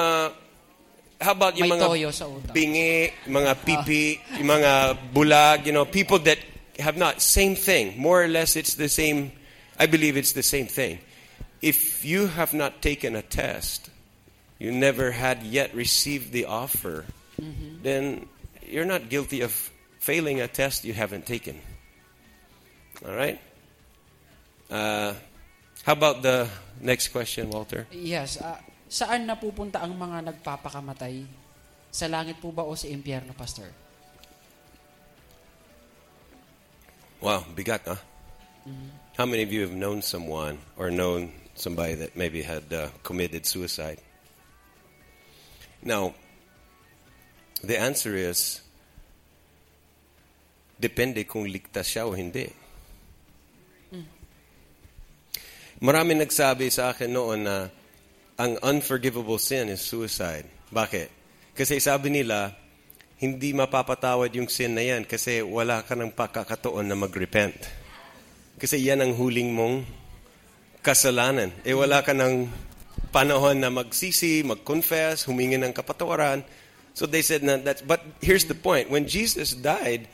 how 1.21 1.33
about 1.37 1.53
yung 1.57 1.69
May 1.69 1.77
mga 1.77 1.85
toyo 1.85 2.09
sa 2.09 2.25
utak. 2.25 2.53
bingi, 2.55 3.13
mga 3.29 3.51
ah. 3.53 3.61
pipi, 3.61 4.17
yung 4.41 4.49
mga 4.49 4.71
bulag, 5.13 5.69
you 5.69 5.73
know, 5.73 5.85
people 5.85 6.17
that 6.25 6.37
have 6.79 6.97
not 6.97 7.21
same 7.21 7.53
thing. 7.53 7.93
More 7.97 8.25
or 8.25 8.29
less 8.29 8.55
it's 8.55 8.73
the 8.73 8.89
same 8.89 9.33
I 9.77 9.85
believe 9.85 10.17
it's 10.17 10.33
the 10.33 10.45
same 10.45 10.65
thing. 10.65 10.97
If 11.61 12.03
you 12.03 12.27
have 12.27 12.53
not 12.53 12.81
taken 12.81 13.15
a 13.15 13.21
test, 13.21 13.89
you 14.57 14.71
never 14.71 15.11
had 15.11 15.43
yet 15.43 15.73
received 15.73 16.33
the 16.33 16.45
offer, 16.45 17.05
then 17.81 18.29
you're 18.65 18.85
not 18.85 19.09
guilty 19.09 19.41
of 19.41 19.53
failing 19.99 20.41
a 20.41 20.47
test 20.47 20.85
you 20.85 20.93
haven't 20.93 21.25
taken. 21.25 21.61
All 23.05 23.13
right? 23.13 23.39
Uh, 24.69 25.13
how 25.83 25.93
about 25.93 26.21
the 26.21 26.49
next 26.79 27.09
question, 27.09 27.49
Walter? 27.49 27.85
Yes. 27.91 28.37
ah, 28.41 28.61
saan 28.89 29.25
napupunta 29.25 29.81
ang 29.81 29.97
mga 29.97 30.33
nagpapakamatay? 30.33 31.25
Sa 31.91 32.07
langit 32.07 32.39
po 32.39 32.53
ba 32.53 32.63
o 32.63 32.77
sa 32.77 32.87
impyerno, 32.87 33.33
Pastor? 33.33 33.67
Wow, 37.21 37.45
bigat, 37.53 37.85
huh? 37.85 37.99
How 39.17 39.25
many 39.25 39.43
of 39.43 39.51
you 39.51 39.61
have 39.65 39.73
known 39.73 40.01
someone 40.01 40.61
or 40.77 40.89
known 40.89 41.33
somebody 41.55 41.95
that 41.95 42.15
maybe 42.15 42.41
had 42.41 42.71
uh, 42.73 42.89
committed 43.03 43.45
suicide? 43.45 43.99
Now, 45.83 46.13
the 47.63 47.79
answer 47.79 48.15
is, 48.15 48.61
depende 50.79 51.25
kung 51.25 51.45
ligtas 51.45 51.89
siya 51.89 52.05
o 52.05 52.13
hindi. 52.13 52.49
Marami 55.81 56.13
nagsabi 56.13 56.69
sa 56.69 56.93
akin 56.93 57.09
noon 57.09 57.39
na 57.41 57.65
ang 58.37 58.53
unforgivable 58.61 59.41
sin 59.41 59.73
is 59.73 59.81
suicide. 59.81 60.45
Bakit? 60.69 61.09
Kasi 61.57 61.81
sabi 61.81 62.13
nila, 62.13 62.53
hindi 63.17 63.49
mapapatawad 63.53 64.29
yung 64.37 64.45
sin 64.45 64.77
na 64.77 64.85
yan 64.85 65.09
kasi 65.09 65.41
wala 65.41 65.81
ka 65.81 65.97
ng 65.97 66.13
pakakataon 66.13 66.85
na 66.85 66.93
mag-repent. 66.93 67.57
Kasi 68.61 68.77
yan 68.77 69.01
ang 69.01 69.17
huling 69.17 69.53
mong 69.53 69.85
kasalanan. 70.81 71.53
Eh 71.65 71.73
wala 71.73 72.01
ka 72.01 72.13
ng 72.13 72.49
panahon 73.13 73.59
na 73.61 73.69
magsisi, 73.69 74.41
mag-confess, 74.43 75.25
humingi 75.25 75.57
ng 75.61 75.73
kapatawaran. 75.73 76.43
So 76.93 77.05
they 77.07 77.21
said 77.21 77.43
na 77.43 77.57
that's 77.57 77.81
but 77.81 78.03
here's 78.19 78.45
the 78.45 78.57
point. 78.57 78.89
When 78.91 79.07
Jesus 79.07 79.53
died 79.55 80.09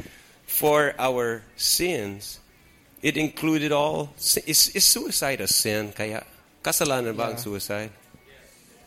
for 0.46 0.94
our 1.00 1.42
sins, 1.58 2.40
it 3.02 3.18
included 3.18 3.72
all 3.72 4.14
is, 4.18 4.70
is 4.76 4.86
suicide 4.86 5.42
a 5.42 5.48
sin 5.48 5.92
kaya 5.92 6.24
kasalanan 6.62 7.18
ba 7.18 7.34
ang 7.34 7.38
Yeah. 7.40 7.46
suicide? 7.48 7.92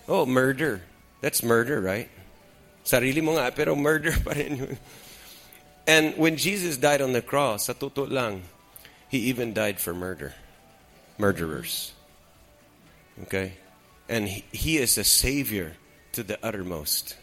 Oh, 0.07 0.27
murder. 0.27 0.83
That's 1.21 1.43
murder, 1.43 1.81
right? 1.81 2.09
Sarili 2.83 3.23
mo 3.23 3.37
nga, 3.39 3.53
pero 3.55 3.77
murder 3.77 4.17
pa 4.25 4.33
rin 4.35 4.57
yun. 4.57 4.75
And 5.87 6.15
when 6.19 6.37
Jesus 6.37 6.77
died 6.79 7.03
on 7.03 7.13
the 7.13 7.23
cross, 7.23 7.67
sa 7.67 7.75
totoo 7.75 8.07
lang, 8.11 8.43
He 9.11 9.27
even 9.27 9.51
died 9.51 9.83
for 9.83 9.91
murder. 9.91 10.35
Murderers. 11.21 11.93
Okay? 13.25 13.53
And 14.09 14.27
He, 14.29 14.45
he 14.53 14.79
is 14.79 14.97
a 14.99 15.05
Savior 15.05 15.77
to 16.13 16.23
the 16.23 16.39
uttermost. 16.43 17.17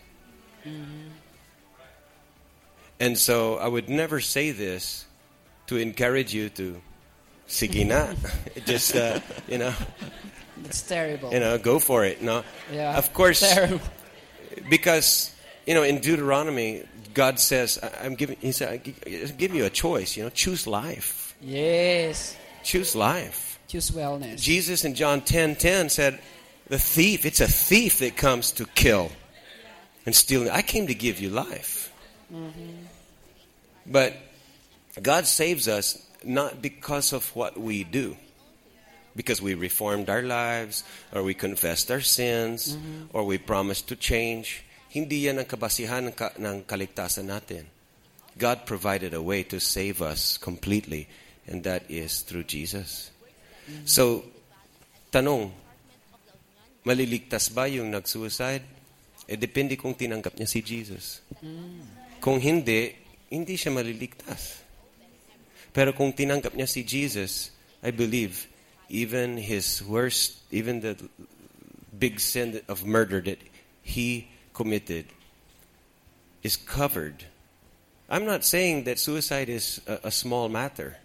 And 2.99 3.17
so 3.17 3.57
I 3.57 3.67
would 3.67 3.89
never 3.89 4.19
say 4.19 4.51
this 4.51 5.05
to 5.67 5.77
encourage 5.77 6.33
you 6.33 6.49
to 6.49 6.81
sige 7.47 7.85
na. 7.85 8.13
Just, 8.65 8.95
uh, 8.95 9.19
you 9.47 9.57
know, 9.57 9.73
It's 10.65 10.81
terrible. 10.81 11.31
you 11.31 11.39
know, 11.39 11.57
go 11.57 11.79
for 11.79 12.03
it. 12.05 12.21
No, 12.21 12.43
yeah. 12.73 12.97
of 12.97 13.13
course, 13.13 13.39
Terrible. 13.41 13.79
because 14.69 15.31
you 15.67 15.75
know 15.75 15.83
in 15.83 15.99
Deuteronomy, 16.01 16.81
God 17.13 17.37
says, 17.39 17.77
"I'm 18.03 18.15
giving." 18.15 18.37
He 18.41 18.51
said, 18.51 18.69
I 18.73 18.77
"Give 19.37 19.53
you 19.53 19.65
a 19.65 19.69
choice. 19.69 20.17
You 20.17 20.23
know, 20.25 20.29
choose 20.33 20.65
life. 20.65 21.35
Yes. 21.39 22.35
Choose 22.63 22.95
life." 22.97 23.46
Choose 23.67 23.91
wellness. 23.91 24.39
Jesus 24.39 24.85
in 24.85 24.95
John 24.95 25.21
10:10 25.21 25.89
said, 25.89 26.19
"The 26.67 26.79
thief, 26.79 27.25
it's 27.25 27.41
a 27.41 27.47
thief 27.47 27.99
that 27.99 28.15
comes 28.15 28.51
to 28.55 28.65
kill 28.65 29.11
and 30.05 30.15
steal. 30.15 30.49
I 30.49 30.61
came 30.61 30.87
to 30.87 30.95
give 30.95 31.19
you 31.19 31.29
life." 31.29 31.91
Mm-hmm. 32.31 32.87
But 33.85 34.15
God 35.01 35.27
saves 35.27 35.67
us 35.67 35.99
not 36.23 36.61
because 36.61 37.13
of 37.13 37.35
what 37.35 37.59
we 37.59 37.83
do. 37.83 38.17
Because 39.15 39.41
we 39.41 39.55
reformed 39.55 40.09
our 40.09 40.21
lives, 40.21 40.83
or 41.11 41.23
we 41.23 41.33
confessed 41.33 41.89
our 41.89 42.01
sins, 42.01 42.75
mm-hmm. 42.75 43.17
or 43.17 43.23
we 43.25 43.37
promised 43.37 43.87
to 43.89 43.95
change. 43.95 44.63
Hindi 44.89 45.25
yan 45.25 45.39
ang 45.39 45.49
kabasihan 45.49 46.05
ng, 46.07 46.13
ka- 46.13 46.37
ng 46.37 46.63
kaligtasan 46.63 47.25
natin. 47.25 47.65
God 48.37 48.69
provided 48.69 49.13
a 49.13 49.21
way 49.21 49.41
to 49.49 49.59
save 49.59 50.01
us 50.01 50.37
completely, 50.37 51.09
and 51.49 51.63
that 51.65 51.89
is 51.89 52.21
through 52.21 52.45
Jesus. 52.45 53.09
So, 53.83 54.23
tanong, 55.11 55.51
maliligtas 56.87 57.51
ba 57.51 57.67
yung 57.67 57.91
nag-suicide? 57.91 58.63
Eh, 59.27 59.35
depende 59.35 59.75
kung 59.75 59.91
tinanggap 59.91 60.39
niya 60.39 60.47
si 60.47 60.63
Jesus. 60.63 61.19
Kung 62.23 62.39
hindi, 62.39 62.95
hindi 63.27 63.59
siya 63.59 63.75
maliligtas. 63.75 64.63
Pero 65.75 65.91
kung 65.91 66.15
tinanggap 66.15 66.55
niya 66.55 66.65
si 66.65 66.87
Jesus, 66.87 67.51
I 67.83 67.91
believe, 67.91 68.47
even 68.89 69.35
his 69.35 69.83
worst, 69.83 70.39
even 70.49 70.79
the 70.79 70.95
big 71.91 72.19
sin 72.23 72.61
of 72.71 72.87
murder 72.87 73.19
that 73.21 73.39
he 73.83 74.31
committed 74.53 75.05
is 76.41 76.55
covered. 76.55 77.25
I'm 78.09 78.25
not 78.25 78.47
saying 78.47 78.85
that 78.85 78.99
suicide 78.99 79.49
is 79.49 79.81
a, 79.85 80.07
a 80.07 80.11
small 80.11 80.47
matter. 80.47 80.97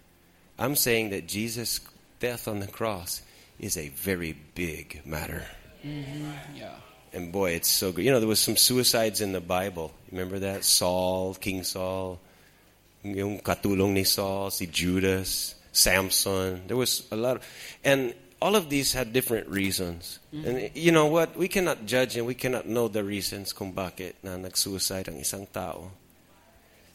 I'm 0.57 0.75
saying 0.75 1.09
that 1.11 1.27
Jesus' 1.27 1.79
death 2.23 2.47
on 2.47 2.63
the 2.63 2.71
cross 2.71 3.21
is 3.59 3.75
a 3.75 3.89
very 3.89 4.31
big 4.55 5.03
matter. 5.03 5.43
Mm-hmm. 5.83 6.55
Yeah. 6.55 6.79
And 7.11 7.35
boy, 7.35 7.51
it's 7.51 7.69
so 7.69 7.91
good. 7.91 8.05
You 8.05 8.11
know, 8.11 8.23
there 8.23 8.31
was 8.31 8.39
some 8.39 8.55
suicides 8.55 9.19
in 9.19 9.33
the 9.33 9.43
Bible. 9.43 9.91
Remember 10.09 10.39
that? 10.39 10.63
Saul, 10.63 11.35
King 11.35 11.67
Saul, 11.67 12.17
yung 13.03 13.39
katulong 13.43 13.91
ni 13.91 14.05
Saul, 14.05 14.49
si 14.51 14.67
Judas, 14.67 15.53
Samson. 15.73 16.63
There 16.65 16.77
was 16.79 17.03
a 17.11 17.17
lot 17.19 17.37
of, 17.37 17.41
and 17.83 18.15
all 18.41 18.55
of 18.55 18.71
these 18.71 18.93
had 18.93 19.11
different 19.11 19.51
reasons. 19.51 20.19
Mm-hmm. 20.33 20.47
And 20.47 20.71
you 20.79 20.95
know 20.95 21.07
what? 21.07 21.35
We 21.35 21.51
cannot 21.51 21.85
judge 21.85 22.15
and 22.15 22.25
we 22.25 22.39
cannot 22.39 22.71
know 22.71 22.87
the 22.87 23.03
reasons 23.03 23.51
kung 23.51 23.75
bakit 23.75 24.15
na 24.23 24.39
nag-suicide 24.39 25.11
ang 25.11 25.19
isang 25.19 25.43
tao. 25.51 25.91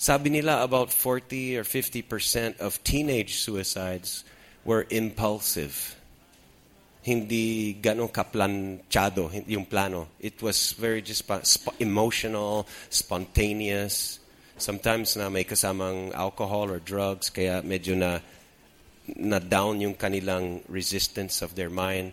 Sabi 0.00 0.30
nila 0.30 0.64
about 0.64 0.88
40 0.88 1.58
or 1.60 1.64
50% 1.68 2.64
of 2.64 2.80
teenage 2.82 3.44
suicides 3.44 4.24
were 4.68 4.84
impulsive 4.92 5.96
hindi 7.08 7.72
ganong 7.80 8.12
kaplanchado 8.12 9.32
yung 9.48 9.64
plano. 9.64 10.12
It 10.20 10.42
was 10.44 10.76
very 10.76 11.00
just 11.00 11.24
sp- 11.24 11.72
emotional, 11.80 12.68
spontaneous. 12.92 14.20
Sometimes 14.60 15.16
na 15.16 15.32
may 15.32 15.44
kasamang 15.48 16.12
alcohol 16.12 16.68
or 16.68 16.84
drugs, 16.84 17.32
kaya 17.32 17.64
medyo 17.64 17.96
na 17.96 18.20
na 19.16 19.40
down 19.40 19.80
yung 19.80 19.96
kanilang 19.96 20.60
resistance 20.68 21.40
of 21.40 21.56
their 21.56 21.72
mind. 21.72 22.12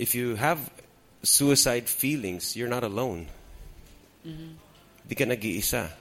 If 0.00 0.16
you 0.16 0.40
have 0.40 0.72
suicide 1.20 1.92
feelings, 1.92 2.56
you're 2.56 2.72
not 2.72 2.80
alone. 2.80 3.28
Mm-hmm. 4.24 4.56
Di 5.04 5.14
ka 5.14 5.28
nag-iisa. 5.28 5.92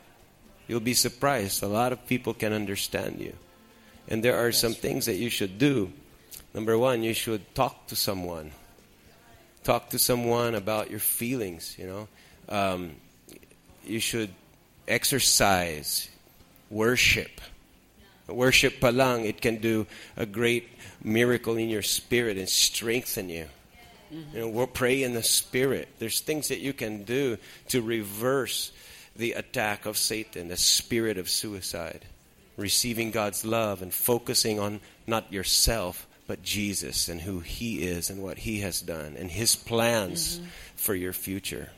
You'll 0.71 0.79
be 0.79 0.95
surprised. 0.95 1.59
A 1.59 1.67
lot 1.67 1.91
of 1.91 2.07
people 2.07 2.31
can 2.31 2.55
understand 2.55 3.19
you. 3.19 3.35
And 4.11 4.21
there 4.21 4.45
are 4.45 4.51
some 4.51 4.73
things 4.73 5.05
that 5.05 5.15
you 5.15 5.29
should 5.29 5.57
do. 5.57 5.89
Number 6.53 6.77
one, 6.77 7.01
you 7.01 7.13
should 7.13 7.55
talk 7.55 7.87
to 7.87 7.95
someone. 7.95 8.51
Talk 9.63 9.91
to 9.91 9.99
someone 9.99 10.53
about 10.53 10.91
your 10.91 10.99
feelings, 10.99 11.77
you 11.79 11.87
know. 11.87 12.07
Um, 12.49 12.91
you 13.85 14.01
should 14.01 14.29
exercise, 14.85 16.09
worship. 16.69 17.39
Worship 18.27 18.81
palang, 18.81 19.23
it 19.25 19.39
can 19.39 19.59
do 19.59 19.87
a 20.17 20.25
great 20.25 20.67
miracle 21.01 21.55
in 21.55 21.69
your 21.69 21.81
spirit 21.81 22.37
and 22.37 22.49
strengthen 22.49 23.29
you. 23.29 23.47
You 24.11 24.39
know, 24.41 24.49
we'll 24.49 24.67
pray 24.67 25.03
in 25.03 25.13
the 25.13 25.23
spirit. 25.23 25.87
There's 25.99 26.19
things 26.19 26.49
that 26.49 26.59
you 26.59 26.73
can 26.73 27.03
do 27.03 27.37
to 27.69 27.81
reverse 27.81 28.73
the 29.15 29.31
attack 29.33 29.85
of 29.85 29.97
Satan, 29.97 30.49
the 30.49 30.57
spirit 30.57 31.17
of 31.17 31.29
suicide. 31.29 32.03
Receiving 32.57 33.11
God's 33.11 33.45
love 33.45 33.81
and 33.81 33.93
focusing 33.93 34.59
on 34.59 34.81
not 35.07 35.31
yourself, 35.31 36.07
but 36.27 36.43
Jesus 36.43 37.07
and 37.07 37.21
who 37.21 37.39
He 37.39 37.83
is 37.83 38.09
and 38.09 38.21
what 38.21 38.39
He 38.39 38.59
has 38.61 38.81
done 38.81 39.15
and 39.17 39.31
His 39.31 39.55
plans 39.55 40.39
for 40.75 40.95
your 40.95 41.13
future. 41.13 41.69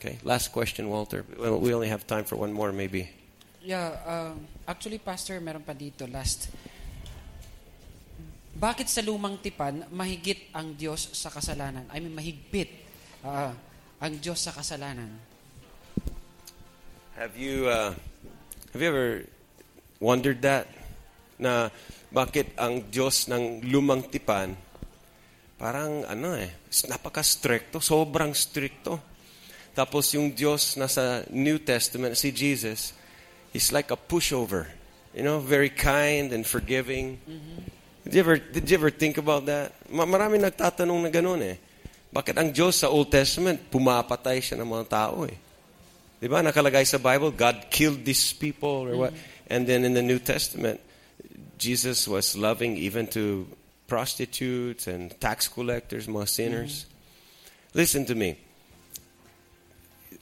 Okay, 0.00 0.18
last 0.24 0.52
question, 0.52 0.88
Walter. 0.88 1.24
Well, 1.36 1.60
We 1.60 1.74
only 1.74 1.88
have 1.88 2.06
time 2.06 2.24
for 2.24 2.36
one 2.36 2.52
more, 2.52 2.72
maybe. 2.72 3.12
Yeah, 3.60 3.92
um, 4.08 4.48
actually, 4.64 4.96
Pastor, 4.96 5.36
meron 5.44 5.60
pa 5.60 5.76
dito 5.76 6.08
last. 6.08 6.48
Bakit 8.56 8.88
sa 8.88 9.04
lumang 9.04 9.40
tipan, 9.44 9.84
mahigit 9.92 10.52
ang 10.56 10.72
Diyos 10.72 11.12
sa 11.12 11.28
kasalanan? 11.28 11.84
I 11.92 12.00
mean, 12.00 12.16
mahigpit 12.16 12.68
ah, 13.24 13.52
ang 14.00 14.12
Diyos 14.16 14.40
sa 14.40 14.52
kasalanan. 14.56 15.12
Have 17.20 17.36
you 17.36 17.68
uh, 17.68 17.92
have 18.72 18.80
you 18.80 18.88
ever 18.88 19.28
wondered 20.00 20.42
that? 20.42 20.66
Na 21.38 21.70
bakit 22.10 22.50
ang 22.58 22.90
Diyos 22.90 23.30
ng 23.30 23.62
lumang 23.70 24.08
tipan 24.10 24.56
parang 25.60 26.08
ano 26.08 26.32
eh, 26.40 26.48
napaka-stricto, 26.88 27.84
sobrang 27.84 28.32
stricto. 28.32 28.96
Tapos 29.76 30.08
yung 30.16 30.32
Diyos 30.32 30.80
na 30.80 30.88
sa 30.88 31.20
New 31.28 31.60
Testament, 31.60 32.16
si 32.16 32.32
Jesus, 32.32 32.96
is 33.52 33.68
like 33.68 33.92
a 33.92 33.98
pushover. 34.00 34.72
You 35.12 35.20
know, 35.20 35.36
very 35.36 35.68
kind 35.68 36.32
and 36.32 36.48
forgiving. 36.48 37.20
Did 38.08 38.16
you 38.16 38.20
ever 38.24 38.36
did 38.40 38.64
you 38.64 38.76
ever 38.80 38.88
think 38.88 39.20
about 39.20 39.44
that? 39.52 39.76
Ma- 39.92 40.08
marami 40.08 40.40
nagtatanong 40.40 40.98
na 41.04 41.10
gano'n 41.12 41.42
eh. 41.44 41.56
Bakit 42.10 42.34
ang 42.40 42.48
Diyos 42.50 42.80
sa 42.80 42.88
Old 42.88 43.12
Testament 43.12 43.60
pumapatay 43.68 44.40
siya 44.40 44.56
ng 44.58 44.66
mga 44.66 44.86
tao 44.88 45.28
eh? 45.28 45.36
Di 46.18 46.26
ba? 46.26 46.40
Nakalagay 46.40 46.88
sa 46.88 46.98
Bible, 46.98 47.30
God 47.36 47.68
killed 47.68 48.02
these 48.02 48.32
people 48.32 48.88
or 48.88 48.94
what? 48.96 49.12
And 49.50 49.66
then 49.66 49.84
in 49.84 49.94
the 49.94 50.02
New 50.02 50.22
Testament, 50.22 50.80
Jesus 51.58 52.06
was 52.06 52.38
loving 52.38 52.78
even 52.78 53.08
to 53.18 53.46
prostitutes 53.90 54.86
and 54.86 55.10
tax 55.20 55.48
collectors, 55.48 56.06
mga 56.06 56.28
sinners. 56.28 56.86
Mm-hmm. 56.86 57.78
Listen 57.78 58.06
to 58.06 58.14
me. 58.14 58.38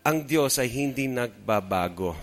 Ang 0.09 0.25
Diyos 0.25 0.57
ay 0.57 0.73
hindi 0.73 1.05
nagbabago. 1.07 2.17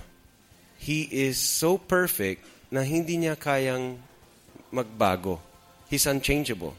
He 0.81 1.05
is 1.05 1.37
so 1.37 1.77
perfect 1.77 2.41
na 2.73 2.81
hindi 2.81 3.21
niya 3.21 3.37
kayang 3.37 4.01
magbago. 4.73 5.37
He's 5.87 6.09
unchangeable. 6.09 6.73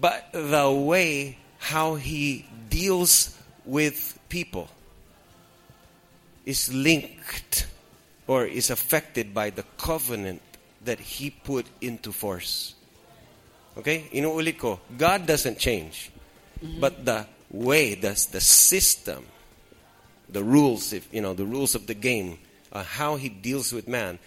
But 0.00 0.32
the 0.32 0.72
way 0.72 1.36
how 1.60 2.00
He 2.00 2.48
deals 2.72 3.36
with 3.68 4.16
people 4.32 4.72
is 6.48 6.72
linked 6.72 7.68
or 8.30 8.46
is 8.46 8.70
affected 8.70 9.34
by 9.34 9.50
the 9.50 9.64
covenant 9.76 10.40
that 10.84 11.00
He 11.00 11.30
put 11.30 11.66
into 11.80 12.12
force. 12.12 12.76
Okay? 13.76 14.06
Inuulit 14.12 14.56
ko, 14.56 14.78
God 14.96 15.26
doesn't 15.26 15.58
change. 15.58 16.12
But 16.78 17.04
the 17.04 17.26
way, 17.50 17.96
the, 17.96 18.10
the 18.30 18.40
system, 18.40 19.26
the 20.28 20.44
rules, 20.44 20.92
if 20.92 21.12
you 21.12 21.20
know, 21.20 21.34
the 21.34 21.44
rules 21.44 21.74
of 21.74 21.88
the 21.88 21.94
game, 21.94 22.38
uh, 22.70 22.84
how 22.84 23.16
He 23.16 23.28
deals 23.28 23.72
with 23.72 23.88
man, 23.88 24.20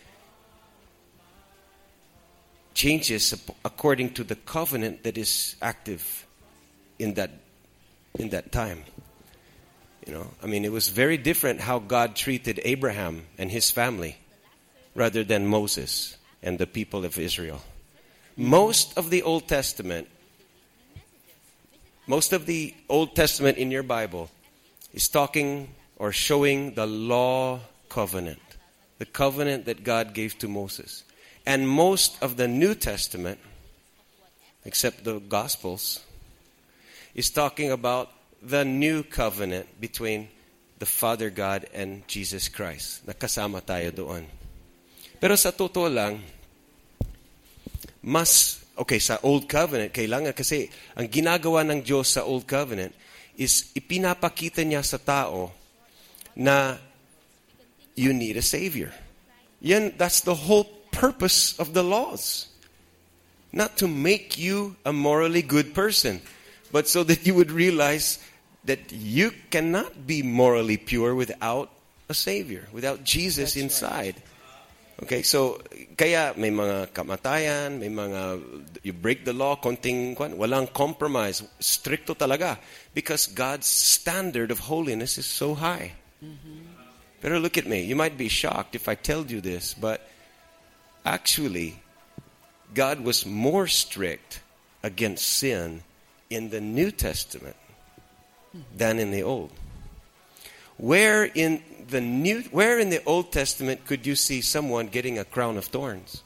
changes 2.74 3.34
according 3.64 4.16
to 4.16 4.26
the 4.26 4.36
covenant 4.36 5.04
that 5.04 5.18
is 5.18 5.56
active 5.62 6.28
in 7.00 7.14
that 7.14 7.32
in 8.20 8.30
that 8.36 8.52
time. 8.52 8.84
You 10.06 10.14
know, 10.14 10.28
I 10.42 10.48
mean, 10.48 10.66
it 10.66 10.72
was 10.72 10.90
very 10.90 11.18
different 11.18 11.62
how 11.62 11.80
God 11.80 12.16
treated 12.16 12.60
Abraham 12.64 13.24
and 13.38 13.50
his 13.50 13.72
family 13.72 14.18
rather 14.96 15.24
than 15.24 15.48
Moses 15.48 16.18
and 16.42 16.60
the 16.60 16.68
people 16.68 17.06
of 17.06 17.18
Israel. 17.18 17.62
Most 18.36 18.98
of 18.98 19.10
the 19.10 19.24
Old 19.24 19.48
Testament, 19.48 20.08
most 22.06 22.34
of 22.34 22.46
the 22.46 22.74
Old 22.90 23.16
Testament 23.16 23.58
in 23.58 23.72
your 23.72 23.84
Bible 23.84 24.30
is 24.94 25.08
talking 25.08 25.70
or 25.98 26.12
showing 26.12 26.74
the 26.74 26.86
law 26.86 27.62
covenant, 27.88 28.42
the 28.98 29.06
covenant 29.06 29.66
that 29.66 29.84
God 29.84 30.14
gave 30.14 30.38
to 30.40 30.48
Moses. 30.48 31.04
And 31.46 31.68
most 31.68 32.22
of 32.22 32.36
the 32.36 32.48
New 32.48 32.76
Testament, 32.76 33.40
except 34.66 35.04
the 35.04 35.20
Gospels, 35.20 36.02
is 37.16 37.30
talking 37.30 37.72
about 37.72 38.12
the 38.44 38.68
new 38.68 39.04
covenant 39.08 39.80
between 39.80 40.28
the 40.80 40.86
Father 40.86 41.32
God 41.32 41.66
and 41.72 42.04
Jesus 42.12 42.52
Christ. 42.52 43.08
Nakasama 43.08 43.64
tayo 43.64 43.96
doon. 43.96 44.28
Pero 45.16 45.40
sa 45.40 45.56
totoo 45.56 45.88
lang, 45.88 46.20
mas, 48.04 48.60
okay, 48.76 49.00
sa 49.00 49.16
Old 49.24 49.48
Covenant, 49.48 49.96
kailangan 49.96 50.36
kasi 50.36 50.68
ang 51.00 51.08
ginagawa 51.08 51.64
ng 51.64 51.80
Diyos 51.80 52.20
sa 52.20 52.28
Old 52.28 52.44
Covenant 52.44 52.92
is 53.40 53.72
ipinapakita 53.72 54.68
niya 54.68 54.84
sa 54.84 55.00
tao 55.00 55.56
na 56.36 56.76
you 57.96 58.12
need 58.12 58.36
a 58.36 58.44
Savior. 58.44 58.92
Yan, 59.64 59.96
that's 59.96 60.20
the 60.28 60.36
whole 60.36 60.68
purpose 60.92 61.56
of 61.56 61.72
the 61.72 61.84
laws. 61.84 62.52
Not 63.56 63.80
to 63.80 63.88
make 63.88 64.36
you 64.36 64.76
a 64.84 64.92
morally 64.92 65.42
good 65.46 65.72
person, 65.72 66.20
but 66.76 66.92
so 66.92 67.08
that 67.08 67.24
you 67.24 67.32
would 67.40 67.54
realize 67.54 68.20
that 68.66 68.92
you 68.92 69.32
cannot 69.50 70.08
be 70.08 70.24
morally 70.24 70.78
pure 70.78 71.16
without 71.16 71.70
a 72.10 72.14
Savior, 72.14 72.68
without 72.72 73.04
Jesus 73.04 73.54
That's 73.54 73.64
inside. 73.64 74.16
Okay, 75.04 75.24
so 75.24 75.60
kaya 75.98 76.34
may 76.38 76.52
mga 76.52 76.94
kamatayan, 76.94 77.80
may 77.80 77.90
mga 77.90 78.40
you 78.84 78.94
break 78.94 79.26
the 79.26 79.34
law, 79.34 79.58
konting 79.58 80.16
kwan, 80.16 80.38
walang 80.38 80.72
compromise, 80.72 81.44
stricto 81.60 82.16
talaga. 82.16 82.58
Because 82.94 83.28
God's 83.28 83.68
standard 83.68 84.52
of 84.52 84.60
holiness 84.60 85.18
is 85.18 85.26
so 85.26 85.56
high. 85.56 85.92
Mm-hmm. 86.24 86.72
Better 87.20 87.40
look 87.40 87.58
at 87.58 87.66
me, 87.66 87.84
you 87.84 87.96
might 87.96 88.18
be 88.18 88.30
shocked 88.30 88.76
if 88.76 88.88
I 88.88 88.96
tell 88.96 89.26
you 89.26 89.42
this, 89.42 89.74
but 89.74 90.08
actually 91.06 91.80
God 92.74 93.02
was 93.02 93.26
more 93.26 93.68
strict 93.68 94.42
against 94.84 95.28
sin 95.28 95.84
in 96.30 96.50
the 96.50 96.62
New 96.62 96.92
Testament 96.92 97.56
than 98.76 99.00
in 99.00 99.12
the 99.12 99.24
Old. 99.24 99.52
Where 100.78 101.24
in 101.24 101.62
the 101.90 102.02
New, 102.02 102.42
where 102.52 102.80
in 102.80 102.90
the 102.90 103.04
Old 103.06 103.32
Testament 103.32 103.86
could 103.86 104.06
you 104.06 104.16
see 104.16 104.42
someone 104.42 104.88
getting 104.88 105.18
a 105.20 105.26
crown 105.26 105.58
of 105.58 105.66
thorns? 105.66 106.24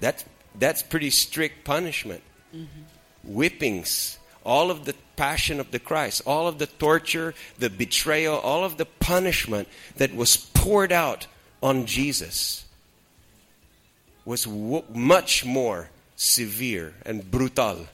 That's 0.00 0.24
that's 0.58 0.82
pretty 0.82 1.10
strict 1.10 1.64
punishment. 1.64 2.22
Mm-hmm. 2.54 3.34
Whippings, 3.34 4.18
all 4.44 4.70
of 4.70 4.84
the 4.84 4.94
passion 5.16 5.60
of 5.60 5.70
the 5.70 5.78
Christ, 5.78 6.22
all 6.26 6.46
of 6.46 6.58
the 6.58 6.66
torture, 6.66 7.34
the 7.58 7.70
betrayal, 7.70 8.36
all 8.36 8.64
of 8.64 8.76
the 8.76 8.86
punishment 8.86 9.68
that 9.96 10.14
was 10.14 10.36
poured 10.36 10.92
out 10.92 11.26
on 11.62 11.86
Jesus 11.86 12.64
was 14.24 14.44
w- 14.44 14.84
much 14.94 15.44
more 15.44 15.90
severe 16.16 16.94
and 17.04 17.30
brutal 17.30 17.86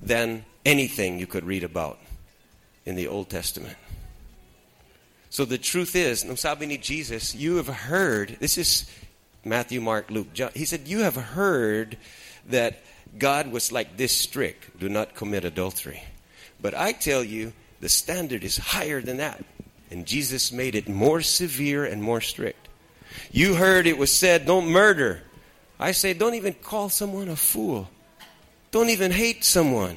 than 0.00 0.44
anything 0.64 1.18
you 1.18 1.26
could 1.26 1.44
read 1.44 1.64
about 1.64 1.98
in 2.84 2.94
the 2.94 3.08
Old 3.08 3.28
Testament. 3.28 3.76
So 5.30 5.44
the 5.44 5.58
truth 5.58 5.94
is, 5.94 6.24
nung 6.24 6.36
sabi 6.36 6.66
ni 6.66 6.76
Jesus, 6.76 7.34
you 7.34 7.56
have 7.56 7.68
heard, 7.68 8.36
this 8.40 8.58
is 8.58 8.90
Matthew, 9.44 9.80
Mark, 9.80 10.10
Luke, 10.10 10.32
John. 10.34 10.50
He 10.54 10.64
said, 10.64 10.88
you 10.88 11.00
have 11.00 11.14
heard 11.14 11.96
that 12.48 12.80
God 13.16 13.52
was 13.52 13.70
like 13.70 13.96
this 13.96 14.12
strict. 14.12 14.78
Do 14.78 14.88
not 14.88 15.14
commit 15.14 15.44
adultery. 15.44 16.02
But 16.60 16.74
I 16.74 16.92
tell 16.92 17.22
you, 17.22 17.52
the 17.80 17.88
standard 17.88 18.44
is 18.44 18.58
higher 18.58 19.00
than 19.00 19.18
that. 19.18 19.44
And 19.90 20.06
Jesus 20.06 20.52
made 20.52 20.74
it 20.74 20.88
more 20.88 21.22
severe 21.22 21.84
and 21.84 22.02
more 22.02 22.20
strict. 22.20 22.68
You 23.32 23.54
heard 23.54 23.86
it 23.86 23.98
was 23.98 24.12
said, 24.14 24.46
don't 24.46 24.68
murder. 24.68 25.22
I 25.78 25.92
say, 25.92 26.12
don't 26.12 26.34
even 26.34 26.54
call 26.54 26.88
someone 26.88 27.28
a 27.28 27.36
fool. 27.36 27.88
Don't 28.70 28.90
even 28.90 29.10
hate 29.10 29.44
someone. 29.44 29.96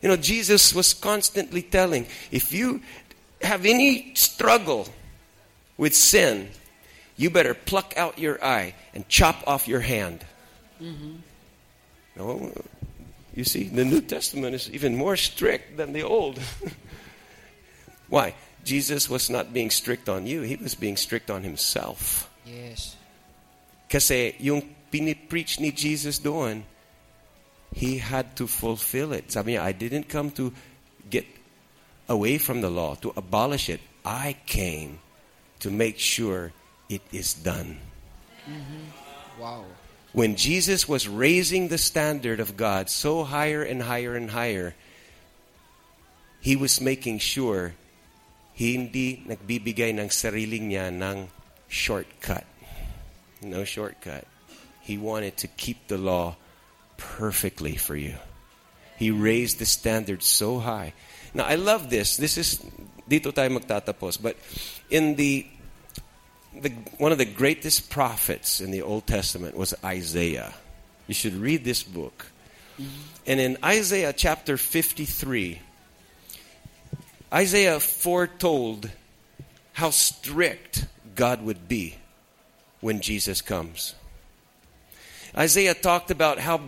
You 0.00 0.08
know, 0.08 0.16
Jesus 0.16 0.74
was 0.74 0.94
constantly 0.94 1.62
telling, 1.62 2.06
if 2.30 2.52
you 2.52 2.80
have 3.42 3.66
any 3.66 4.14
struggle 4.14 4.88
with 5.76 5.94
sin, 5.94 6.48
you 7.16 7.28
better 7.28 7.54
pluck 7.54 7.94
out 7.96 8.18
your 8.18 8.42
eye 8.42 8.74
and 8.94 9.06
chop 9.08 9.44
off 9.46 9.68
your 9.68 9.80
hand. 9.80 10.24
Mm-hmm. 10.80 11.16
No, 12.16 12.52
you 13.34 13.44
see, 13.44 13.64
the 13.64 13.84
New 13.84 14.00
Testament 14.00 14.54
is 14.54 14.70
even 14.70 14.96
more 14.96 15.16
strict 15.16 15.76
than 15.76 15.92
the 15.92 16.02
Old. 16.02 16.38
Why? 18.08 18.34
Jesus 18.64 19.08
was 19.08 19.30
not 19.30 19.52
being 19.52 19.70
strict 19.70 20.08
on 20.08 20.26
you, 20.26 20.42
he 20.42 20.56
was 20.56 20.74
being 20.74 20.96
strict 20.96 21.30
on 21.30 21.42
himself. 21.42 22.28
Yes. 22.44 22.96
Kasi 23.88 24.34
yung 24.38 24.62
pinipreach 24.92 25.60
ni 25.60 25.72
Jesus 25.72 26.18
doon, 26.18 26.64
he 27.72 27.98
had 27.98 28.36
to 28.36 28.46
fulfill 28.46 29.12
it. 29.12 29.30
Sabi 29.32 29.54
niya, 29.54 29.62
I 29.62 29.72
didn't 29.72 30.08
come 30.08 30.30
to 30.32 30.52
get 31.08 31.26
away 32.08 32.38
from 32.38 32.60
the 32.60 32.70
law, 32.70 32.94
to 32.96 33.12
abolish 33.16 33.68
it. 33.68 33.80
I 34.04 34.36
came 34.46 34.98
to 35.60 35.70
make 35.70 35.98
sure 35.98 36.52
it 36.88 37.02
is 37.12 37.34
done. 37.34 37.78
Mm-hmm. 38.48 39.40
Wow. 39.40 39.64
When 40.12 40.34
Jesus 40.34 40.88
was 40.88 41.06
raising 41.06 41.68
the 41.68 41.78
standard 41.78 42.40
of 42.40 42.56
God 42.56 42.90
so 42.90 43.22
higher 43.22 43.62
and 43.62 43.82
higher 43.82 44.16
and 44.16 44.30
higher, 44.30 44.74
he 46.40 46.56
was 46.56 46.80
making 46.80 47.20
sure 47.20 47.74
hindi 48.54 49.22
nagbibigay 49.28 49.94
ng 49.94 50.10
sariling 50.10 50.74
niya 50.74 50.90
ng 50.90 51.30
shortcut. 51.68 52.44
No 53.40 53.62
shortcut. 53.62 54.26
He 54.82 54.98
wanted 54.98 55.36
to 55.38 55.46
keep 55.46 55.86
the 55.86 55.96
law 55.96 56.34
perfectly 57.00 57.74
for 57.74 57.96
you. 57.96 58.14
He 58.96 59.10
raised 59.10 59.58
the 59.58 59.66
standard 59.66 60.22
so 60.22 60.58
high. 60.58 60.92
Now, 61.32 61.44
I 61.44 61.54
love 61.54 61.88
this. 61.88 62.16
This 62.16 62.36
is, 62.36 62.60
dito 63.08 63.32
tayo 63.32 63.58
magtatapos. 63.58 64.20
But 64.20 64.36
in 64.90 65.16
the, 65.16 65.46
the, 66.60 66.68
one 66.98 67.10
of 67.10 67.18
the 67.18 67.24
greatest 67.24 67.88
prophets 67.88 68.60
in 68.60 68.70
the 68.70 68.82
Old 68.82 69.06
Testament 69.06 69.56
was 69.56 69.74
Isaiah. 69.82 70.52
You 71.06 71.14
should 71.14 71.34
read 71.34 71.64
this 71.64 71.82
book. 71.82 72.26
And 73.26 73.40
in 73.40 73.56
Isaiah 73.64 74.12
chapter 74.12 74.56
53, 74.56 75.60
Isaiah 77.32 77.80
foretold 77.80 78.90
how 79.72 79.90
strict 79.90 80.86
God 81.14 81.42
would 81.42 81.68
be 81.68 81.96
when 82.80 83.00
Jesus 83.00 83.40
comes. 83.40 83.94
Isaiah 85.36 85.74
talked 85.74 86.10
about 86.10 86.38
how 86.38 86.60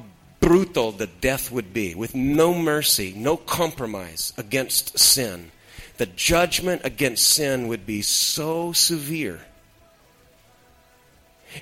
brutal 0.43 0.91
the 0.91 1.07
death 1.07 1.51
would 1.51 1.73
be, 1.73 1.95
with 1.95 2.15
no 2.15 2.53
mercy, 2.53 3.15
no 3.17 3.37
compromise 3.37 4.35
against 4.37 4.99
sin. 4.99 5.51
The 5.97 6.07
judgment 6.07 6.83
against 6.85 7.27
sin 7.29 7.69
would 7.69 7.87
be 7.87 8.03
so 8.03 8.73
severe. 8.73 9.41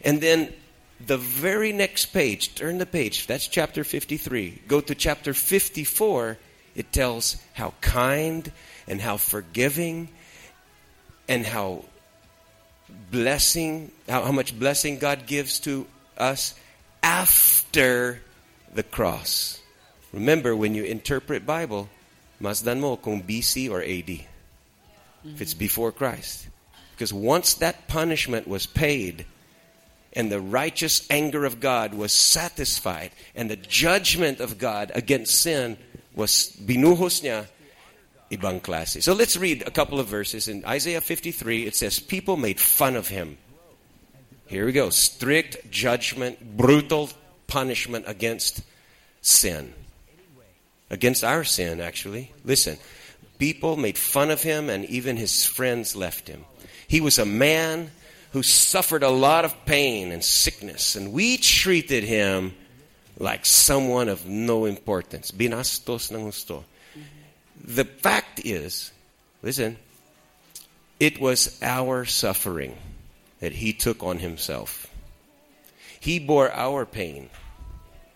And 0.03 0.21
then 0.21 0.53
the 1.05 1.19
very 1.19 1.73
next 1.73 2.07
page, 2.07 2.55
turn 2.55 2.79
the 2.79 2.87
page, 2.87 3.27
that's 3.27 3.47
chapter 3.47 3.85
53. 3.85 4.63
Go 4.67 4.81
to 4.81 4.95
chapter 4.95 5.35
54, 5.35 6.39
it 6.75 6.91
tells 6.91 7.37
how 7.53 7.75
kind 7.83 8.51
and 8.89 9.01
how 9.01 9.19
forgiving 9.19 10.09
and 11.29 11.45
how 11.45 11.85
blessing, 13.11 13.93
how, 14.09 14.25
how 14.25 14.33
much 14.33 14.59
blessing 14.59 14.99
God 14.99 15.27
gives 15.27 15.61
to 15.61 15.87
us 16.17 16.55
after 17.03 18.23
the 18.73 18.83
cross. 18.83 19.61
Remember, 20.13 20.57
when 20.57 20.75
you 20.75 20.85
interpret 20.85 21.47
Bible, 21.47 21.89
masdan 22.41 22.81
mo 22.81 22.97
kung 22.97 23.23
BC 23.23 23.71
or 23.71 23.83
AD. 23.83 24.27
If 25.23 25.41
it's 25.41 25.55
before 25.55 25.93
Christ. 25.93 26.49
Because 26.93 27.13
once 27.13 27.55
that 27.55 27.89
punishment 27.89 28.49
was 28.49 28.67
paid, 28.67 29.27
and 30.13 30.31
the 30.31 30.41
righteous 30.41 31.07
anger 31.11 31.45
of 31.45 31.61
God 31.61 31.95
was 31.95 32.13
satisfied, 32.13 33.13
and 33.35 33.51
the 33.51 33.57
judgment 33.57 34.41
of 34.41 34.59
God 34.59 34.91
against 34.95 35.41
sin 35.41 35.77
was 36.15 36.57
binuhos 36.61 37.23
niya, 37.23 37.47
ibang 38.31 38.61
klase. 38.61 39.03
So 39.03 39.13
let's 39.13 39.37
read 39.37 39.63
a 39.67 39.71
couple 39.71 40.01
of 40.01 40.09
verses. 40.09 40.49
In 40.49 40.65
Isaiah 40.65 41.01
53, 41.01 41.67
it 41.67 41.77
says, 41.77 41.99
People 42.01 42.37
made 42.37 42.59
fun 42.59 42.97
of 42.97 43.09
him. 43.09 43.39
Here 44.47 44.67
we 44.67 44.73
go. 44.73 44.91
Strict 44.91 45.71
judgment, 45.71 46.57
brutal 46.57 47.09
punishment 47.51 48.07
against 48.07 48.63
sin. 49.21 49.75
Against 50.89 51.23
our 51.23 51.45
sin, 51.45 51.81
actually. 51.81 52.33
Listen. 52.45 52.79
People 53.39 53.77
made 53.77 53.97
fun 53.97 54.31
of 54.31 54.43
him, 54.43 54.69
and 54.69 54.85
even 54.85 55.17
his 55.17 55.45
friends 55.45 55.97
left 55.97 56.29
him. 56.29 56.45
He 56.87 57.01
was 57.01 57.19
a 57.19 57.25
man 57.25 57.91
who 58.33 58.43
suffered 58.43 59.03
a 59.03 59.09
lot 59.09 59.45
of 59.45 59.65
pain 59.65 60.13
and 60.13 60.23
sickness, 60.23 60.95
and 60.95 61.13
we 61.13 61.39
treated 61.39 62.05
him 62.05 62.53
like 63.19 63.47
someone 63.47 64.09
of 64.09 64.27
no 64.27 64.67
importance. 64.67 65.31
Binastos 65.31 66.13
ng 66.13 66.27
gusto. 66.27 66.65
The 67.65 67.85
fact 67.85 68.41
is, 68.45 68.93
listen, 69.43 69.77
it 70.99 71.21
was 71.21 71.59
our 71.63 72.05
suffering 72.05 72.77
that 73.41 73.53
he 73.53 73.73
took 73.73 74.03
on 74.03 74.19
himself. 74.19 74.90
He 76.01 76.19
bore 76.19 76.51
our 76.51 76.87
pain. 76.87 77.29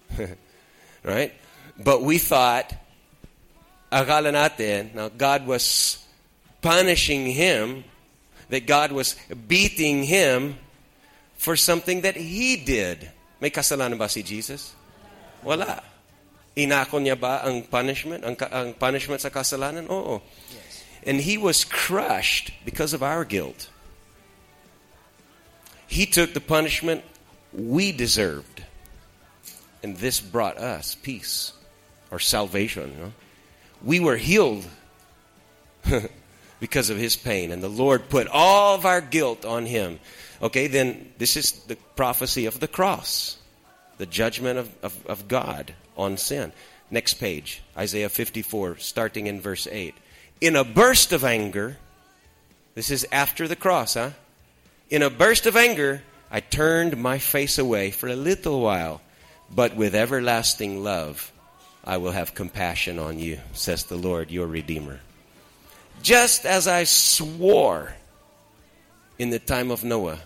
right? 1.05 1.33
But 1.79 2.03
we 2.03 2.19
thought, 2.19 2.73
akala 3.93 4.33
natin, 4.33 4.95
now 4.95 5.11
God 5.11 5.47
was 5.47 6.01
punishing 6.63 7.27
him, 7.27 7.85
that 8.49 8.67
God 8.67 8.93
was 8.93 9.17
beating 9.49 10.05
him 10.05 10.57
for 11.35 11.57
something 11.57 12.03
that 12.03 12.17
he 12.17 12.57
did. 12.57 13.11
May 13.41 13.51
kasalanan 13.51 13.99
ba 13.99 14.09
si 14.09 14.23
Jesus? 14.23 14.73
Wala. 15.43 15.83
Inako 16.57 17.03
niya 17.03 17.21
ba 17.21 17.45
ang 17.45 17.69
punishment? 17.69 18.25
Ang, 18.25 18.37
ang 18.49 18.73
punishment 18.75 19.21
sa 19.21 19.29
kasalanan? 19.29 19.91
Oo. 19.91 20.23
Yes. 20.49 20.85
And 21.05 21.21
he 21.21 21.37
was 21.37 21.65
crushed 21.65 22.53
because 22.65 22.95
of 22.95 23.03
our 23.03 23.25
guilt. 23.25 23.69
He 25.87 26.07
took 26.07 26.33
the 26.33 26.41
punishment 26.41 27.05
we 27.55 27.93
deserved. 27.93 28.63
And 29.83 29.97
this 29.97 30.21
brought 30.21 30.59
us 30.59 30.95
peace 30.95 31.53
or 32.11 32.19
salvation. 32.19 32.93
You 32.93 33.05
know? 33.05 33.13
We 33.83 34.01
were 34.01 34.17
healed 34.17 34.65
because 36.61 36.91
of 36.91 36.97
his 36.97 37.17
pain. 37.17 37.53
And 37.53 37.63
the 37.63 37.69
Lord 37.69 38.09
put 38.09 38.27
all 38.29 38.75
of 38.75 38.87
our 38.87 39.01
guilt 39.01 39.45
on 39.45 39.67
him. 39.67 40.01
Okay, 40.43 40.67
then 40.67 41.13
this 41.19 41.37
is 41.37 41.53
the 41.53 41.77
prophecy 41.97 42.47
of 42.47 42.61
the 42.61 42.69
cross, 42.69 43.39
the 43.99 44.07
judgment 44.07 44.59
of, 44.59 44.75
of, 44.83 45.07
of 45.07 45.29
God 45.29 45.75
on 45.97 46.17
sin. 46.17 46.53
Next 46.91 47.15
page, 47.15 47.63
Isaiah 47.77 48.09
54, 48.09 48.79
starting 48.79 49.27
in 49.27 49.41
verse 49.41 49.67
8. 49.71 49.95
In 50.41 50.57
a 50.57 50.65
burst 50.65 51.13
of 51.13 51.25
anger, 51.25 51.79
this 52.75 52.91
is 52.91 53.07
after 53.11 53.49
the 53.49 53.57
cross, 53.57 53.95
huh? 53.95 54.11
In 54.91 55.03
a 55.03 55.11
burst 55.11 55.47
of 55.47 55.57
anger, 55.57 56.03
I 56.35 56.41
turned 56.41 56.97
my 56.97 57.19
face 57.19 57.59
away 57.59 57.93
for 57.93 58.09
a 58.09 58.17
little 58.17 58.61
while, 58.61 59.01
but 59.49 59.77
with 59.77 59.95
everlasting 59.95 60.83
love, 60.83 61.31
I 61.85 61.99
will 61.99 62.11
have 62.11 62.35
compassion 62.35 62.99
on 62.99 63.21
you, 63.21 63.39
says 63.53 63.85
the 63.85 63.97
Lord, 63.97 64.33
your 64.33 64.49
Redeemer. 64.49 64.99
Just 66.03 66.45
as 66.45 66.67
I 66.67 66.83
swore 66.91 67.95
in 69.17 69.31
the 69.31 69.39
time 69.39 69.71
of 69.71 69.85
Noah 69.85 70.19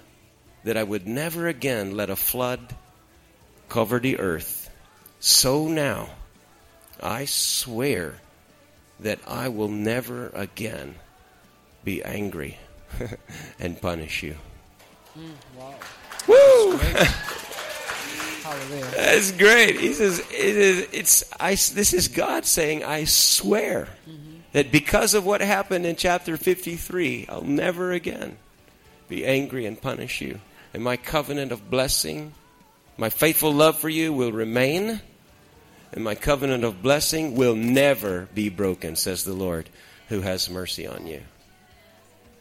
that 0.65 0.79
I 0.79 0.83
would 0.83 1.07
never 1.07 1.47
again 1.47 1.95
let 1.95 2.09
a 2.09 2.17
flood 2.17 2.75
cover 3.69 3.99
the 3.99 4.19
earth, 4.19 4.71
so 5.21 5.69
now 5.69 6.09
I 7.03 7.27
swear 7.27 8.15
that 9.01 9.19
I 9.27 9.49
will 9.49 9.69
never 9.69 10.31
again 10.31 10.95
be 11.85 12.03
angry 12.03 12.57
and 13.61 13.79
punish 13.79 14.23
you. 14.23 14.37
Mm, 15.19 15.31
wow. 15.59 15.75
Woo! 16.29 16.77
Hallelujah. 18.43 18.91
That's 18.95 19.33
great. 19.33 19.81
He 19.81 19.93
says, 19.93 20.21
it 20.21 20.31
is, 20.31 20.89
it's, 20.93 21.25
I, 21.41 21.51
this 21.51 21.93
is 21.93 22.09
God 22.09 22.47
saying, 22.47 22.85
I 22.85 23.05
swear 23.05 23.89
mm-hmm. 24.09 24.39
that 24.53 24.71
because 24.71 25.15
of 25.15 25.27
what 25.27 25.41
happened 25.41 25.87
in 25.87 25.97
chapter 25.97 26.37
53, 26.37 27.27
I'll 27.29 27.43
never 27.43 27.93
again 27.93 28.37
be 29.09 29.27
angry 29.27 29.67
and 29.67 29.81
punish 29.81 30.21
you. 30.21 30.41
And 30.73 30.85
my 30.85 30.97
covenant 30.97 31.51
of 31.51 31.69
blessing, 31.69 32.33
my 32.97 33.11
faithful 33.11 33.53
love 33.53 33.79
for 33.79 33.89
you 33.89 34.13
will 34.13 34.33
remain. 34.33 35.01
And 35.93 36.05
my 36.05 36.15
covenant 36.15 36.65
of 36.65 36.83
blessing 36.83 37.35
will 37.35 37.57
never 37.57 38.29
be 38.35 38.51
broken, 38.51 38.95
says 38.95 39.25
the 39.25 39.33
Lord, 39.33 39.69
who 40.09 40.21
has 40.21 40.49
mercy 40.49 40.87
on 40.87 41.07
you. 41.07 41.23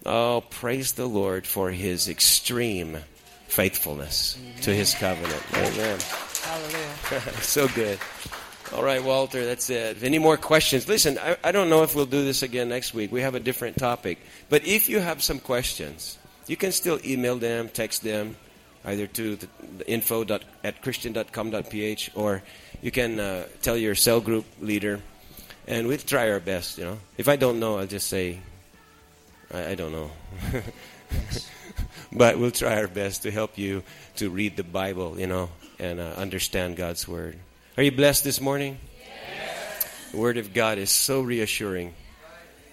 Oh, 0.07 0.43
praise 0.49 0.93
the 0.93 1.05
Lord 1.05 1.45
for 1.45 1.69
his 1.69 2.07
extreme 2.07 2.97
faithfulness 3.47 4.37
Amen. 4.39 4.61
to 4.61 4.73
his 4.73 4.93
covenant. 4.95 5.43
Amen. 5.53 5.99
Hallelujah. 6.41 7.33
so 7.41 7.67
good. 7.67 7.99
All 8.73 8.83
right, 8.83 9.03
Walter, 9.03 9.45
that's 9.45 9.69
it. 9.69 10.03
Any 10.03 10.19
more 10.19 10.37
questions? 10.37 10.87
Listen, 10.87 11.17
I, 11.19 11.37
I 11.43 11.51
don't 11.51 11.69
know 11.69 11.83
if 11.83 11.93
we'll 11.93 12.05
do 12.05 12.23
this 12.23 12.41
again 12.41 12.69
next 12.69 12.93
week. 12.93 13.11
We 13.11 13.21
have 13.21 13.35
a 13.35 13.39
different 13.39 13.77
topic. 13.77 14.19
But 14.49 14.65
if 14.65 14.89
you 14.89 14.99
have 14.99 15.21
some 15.21 15.39
questions, 15.39 16.17
you 16.47 16.55
can 16.55 16.71
still 16.71 16.99
email 17.05 17.37
them, 17.37 17.69
text 17.69 18.03
them, 18.03 18.37
either 18.85 19.07
to 19.07 19.35
the, 19.35 19.47
the 19.77 19.89
info 19.89 20.23
dot, 20.23 20.43
at 20.63 20.81
christian.com.ph 20.81 22.11
or 22.15 22.43
you 22.81 22.91
can 22.91 23.19
uh, 23.19 23.45
tell 23.61 23.75
your 23.75 23.95
cell 23.95 24.21
group 24.21 24.45
leader, 24.61 25.01
and 25.67 25.87
we'll 25.87 25.97
try 25.97 26.29
our 26.29 26.39
best, 26.39 26.77
you 26.77 26.85
know. 26.85 26.97
If 27.17 27.27
I 27.27 27.35
don't 27.35 27.59
know, 27.59 27.79
I'll 27.79 27.87
just 27.87 28.07
say, 28.07 28.39
I, 29.53 29.71
I 29.71 29.75
don't 29.75 29.91
know. 29.91 30.11
but 32.11 32.37
we'll 32.39 32.51
try 32.51 32.77
our 32.77 32.87
best 32.87 33.23
to 33.23 33.31
help 33.31 33.57
you 33.57 33.83
to 34.17 34.29
read 34.29 34.57
the 34.57 34.63
Bible, 34.63 35.19
you 35.19 35.27
know, 35.27 35.49
and 35.79 35.99
uh, 35.99 36.13
understand 36.17 36.75
God's 36.75 37.07
Word. 37.07 37.37
Are 37.77 37.83
you 37.83 37.91
blessed 37.91 38.23
this 38.23 38.41
morning? 38.41 38.79
Yes. 38.99 40.11
The 40.11 40.17
Word 40.17 40.37
of 40.37 40.53
God 40.53 40.77
is 40.77 40.89
so 40.89 41.21
reassuring. 41.21 41.93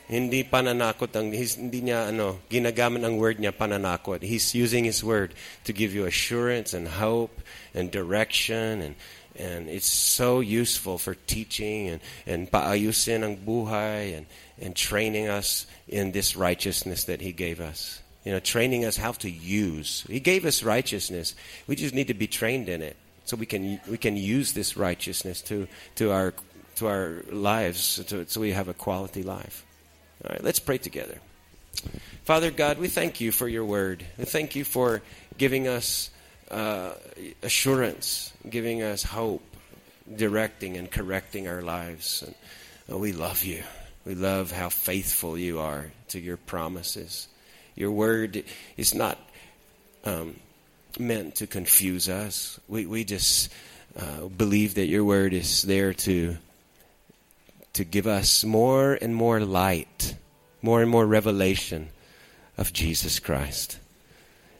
Hindi 0.04 0.44
pananakot 0.44 1.16
ang 1.16 1.32
hindi 1.32 1.80
niya 1.80 2.12
ano 2.12 2.44
ginagamit 2.52 3.00
ang 3.00 3.16
word 3.16 3.40
niya 3.40 3.56
pananakot. 3.56 4.20
He's 4.20 4.52
using 4.52 4.84
his 4.84 5.00
word 5.00 5.32
to 5.64 5.72
give 5.72 5.96
you 5.96 6.04
assurance 6.04 6.76
and 6.76 7.00
hope 7.00 7.40
and 7.72 7.88
direction 7.88 8.84
and 8.84 9.00
and 9.36 9.68
it's 9.68 9.86
so 9.86 10.40
useful 10.40 10.98
for 10.98 11.14
teaching 11.26 11.88
and 11.88 12.00
and 12.26 12.50
paayusin 12.50 13.22
ang 13.22 13.36
buhay 13.38 14.16
and 14.16 14.26
and 14.60 14.76
training 14.76 15.28
us 15.28 15.66
in 15.88 16.12
this 16.12 16.36
righteousness 16.36 17.04
that 17.04 17.20
he 17.20 17.32
gave 17.32 17.60
us 17.60 18.00
you 18.24 18.32
know, 18.32 18.40
training 18.40 18.84
us 18.84 18.96
how 18.96 19.12
to 19.12 19.30
use. 19.30 20.04
He 20.08 20.18
gave 20.18 20.46
us 20.46 20.62
righteousness. 20.62 21.34
We 21.66 21.76
just 21.76 21.94
need 21.94 22.08
to 22.08 22.14
be 22.14 22.26
trained 22.26 22.68
in 22.68 22.80
it 22.80 22.96
so 23.24 23.36
we 23.36 23.46
can 23.46 23.80
we 23.88 23.98
can 23.98 24.16
use 24.16 24.52
this 24.52 24.76
righteousness 24.76 25.42
to 25.42 25.68
to 25.96 26.10
our 26.10 26.34
to 26.76 26.86
our 26.86 27.22
lives 27.30 28.02
to, 28.06 28.26
so 28.26 28.40
we 28.40 28.52
have 28.52 28.68
a 28.68 28.74
quality 28.74 29.22
life. 29.22 29.64
All 30.24 30.30
right, 30.30 30.42
let's 30.42 30.58
pray 30.58 30.78
together. 30.78 31.18
Father 32.24 32.50
God, 32.50 32.78
we 32.78 32.88
thank 32.88 33.20
you 33.20 33.30
for 33.30 33.46
your 33.46 33.64
word. 33.64 34.04
We 34.16 34.24
thank 34.24 34.56
you 34.56 34.64
for 34.64 35.02
giving 35.36 35.68
us 35.68 36.08
uh, 36.54 36.94
assurance, 37.42 38.32
giving 38.48 38.82
us 38.82 39.02
hope, 39.02 39.42
directing 40.14 40.76
and 40.76 40.90
correcting 40.90 41.48
our 41.48 41.62
lives. 41.62 42.22
And 42.22 42.34
oh, 42.88 42.98
we 42.98 43.12
love 43.12 43.42
you. 43.42 43.62
We 44.06 44.14
love 44.14 44.52
how 44.52 44.68
faithful 44.68 45.36
you 45.36 45.58
are 45.58 45.90
to 46.08 46.20
your 46.20 46.36
promises. 46.36 47.26
Your 47.74 47.90
word 47.90 48.44
is 48.76 48.94
not 48.94 49.18
um, 50.04 50.36
meant 50.98 51.36
to 51.36 51.48
confuse 51.48 52.08
us. 52.08 52.60
We, 52.68 52.86
we 52.86 53.04
just 53.04 53.52
uh, 53.98 54.26
believe 54.26 54.74
that 54.74 54.86
your 54.86 55.04
word 55.04 55.32
is 55.32 55.62
there 55.62 55.92
to, 55.92 56.36
to 57.72 57.84
give 57.84 58.06
us 58.06 58.44
more 58.44 58.94
and 58.94 59.14
more 59.14 59.40
light, 59.40 60.14
more 60.62 60.82
and 60.82 60.90
more 60.90 61.06
revelation 61.06 61.88
of 62.56 62.72
Jesus 62.72 63.18
Christ. 63.18 63.80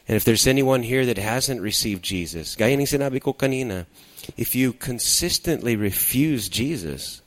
And 0.07 0.15
if 0.15 0.23
there's 0.23 0.45
anyone 0.45 0.83
here 0.83 1.05
that 1.05 1.17
hasn't 1.17 1.61
received 1.61 2.03
Jesus, 2.03 2.55
if 2.59 4.55
you 4.55 4.73
consistently 4.73 5.75
refuse 5.75 6.49
Jesus, 6.49 7.21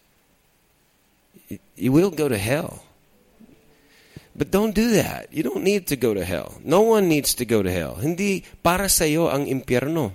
you 1.74 1.93
will 1.93 2.11
go 2.11 2.29
to 2.29 2.39
hell. 2.39 2.85
But 4.37 4.53
don't 4.53 4.74
do 4.74 4.93
that. 4.93 5.33
You 5.33 5.43
don't 5.43 5.64
need 5.64 5.89
to 5.89 5.97
go 5.97 6.14
to 6.14 6.24
hell. 6.24 6.59
No 6.62 6.83
one 6.83 7.09
needs 7.09 7.35
to 7.35 7.45
go 7.45 7.61
to 7.61 7.72
hell. 7.72 7.97
Hindi 7.97 8.45
para 8.62 8.89
sa 8.89 9.03
iyo 9.03 9.26
ang 9.26 9.51
impyerno. 9.51 10.14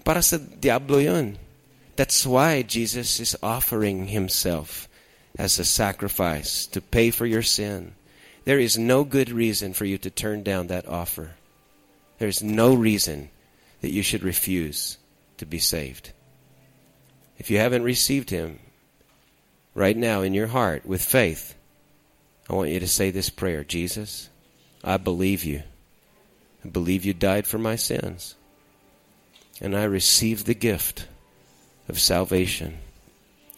Para 0.00 0.24
sa 0.24 0.40
diablo 0.40 0.96
yun. 0.96 1.36
That's 1.96 2.24
why 2.24 2.62
Jesus 2.64 3.20
is 3.20 3.36
offering 3.42 4.08
himself 4.08 4.88
as 5.36 5.58
a 5.58 5.64
sacrifice 5.64 6.66
to 6.72 6.80
pay 6.80 7.10
for 7.10 7.26
your 7.26 7.42
sin. 7.44 7.92
There 8.44 8.58
is 8.58 8.76
no 8.76 9.04
good 9.04 9.30
reason 9.30 9.72
for 9.72 9.84
you 9.84 9.98
to 9.98 10.10
turn 10.10 10.42
down 10.42 10.66
that 10.66 10.86
offer. 10.86 11.32
There's 12.18 12.42
no 12.42 12.74
reason 12.74 13.30
that 13.80 13.92
you 13.92 14.02
should 14.02 14.22
refuse 14.22 14.98
to 15.38 15.46
be 15.46 15.58
saved. 15.58 16.12
If 17.38 17.50
you 17.50 17.58
haven't 17.58 17.82
received 17.82 18.30
him 18.30 18.58
right 19.74 19.96
now 19.96 20.22
in 20.22 20.34
your 20.34 20.46
heart 20.46 20.86
with 20.86 21.02
faith, 21.02 21.54
I 22.48 22.54
want 22.54 22.70
you 22.70 22.80
to 22.80 22.88
say 22.88 23.10
this 23.10 23.30
prayer 23.30 23.64
Jesus, 23.64 24.28
I 24.82 24.98
believe 24.98 25.44
you. 25.44 25.62
I 26.64 26.68
believe 26.68 27.04
you 27.04 27.14
died 27.14 27.46
for 27.46 27.58
my 27.58 27.76
sins. 27.76 28.34
And 29.60 29.76
I 29.76 29.84
receive 29.84 30.44
the 30.44 30.54
gift 30.54 31.06
of 31.88 32.00
salvation, 32.00 32.78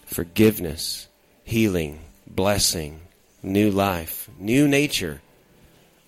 forgiveness, 0.04 1.08
healing, 1.44 2.00
blessing, 2.26 3.00
new 3.42 3.70
life, 3.70 4.28
new 4.38 4.68
nature, 4.68 5.20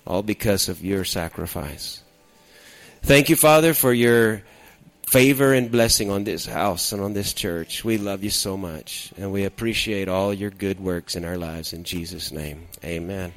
all 0.07 0.23
because 0.23 0.69
of 0.69 0.85
your 0.85 1.05
sacrifice. 1.05 2.03
Thank 3.03 3.29
you, 3.29 3.37
Father, 3.37 3.75
for 3.75 3.93
your 3.93 4.43
favor 5.07 5.55
and 5.55 5.71
blessing 5.71 6.11
on 6.11 6.25
this 6.25 6.45
house 6.45 6.93
and 6.93 7.01
on 7.01 7.15
this 7.15 7.33
church. 7.33 7.85
We 7.85 7.97
love 7.97 8.23
you 8.23 8.31
so 8.31 8.57
much, 8.57 9.13
and 9.17 9.33
we 9.33 9.45
appreciate 9.45 10.09
all 10.09 10.35
your 10.35 10.51
good 10.51 10.81
works 10.81 11.17
in 11.17 11.25
our 11.25 11.39
lives. 11.39 11.73
In 11.73 11.85
Jesus' 11.85 12.31
name, 12.33 12.67
amen. 12.85 13.33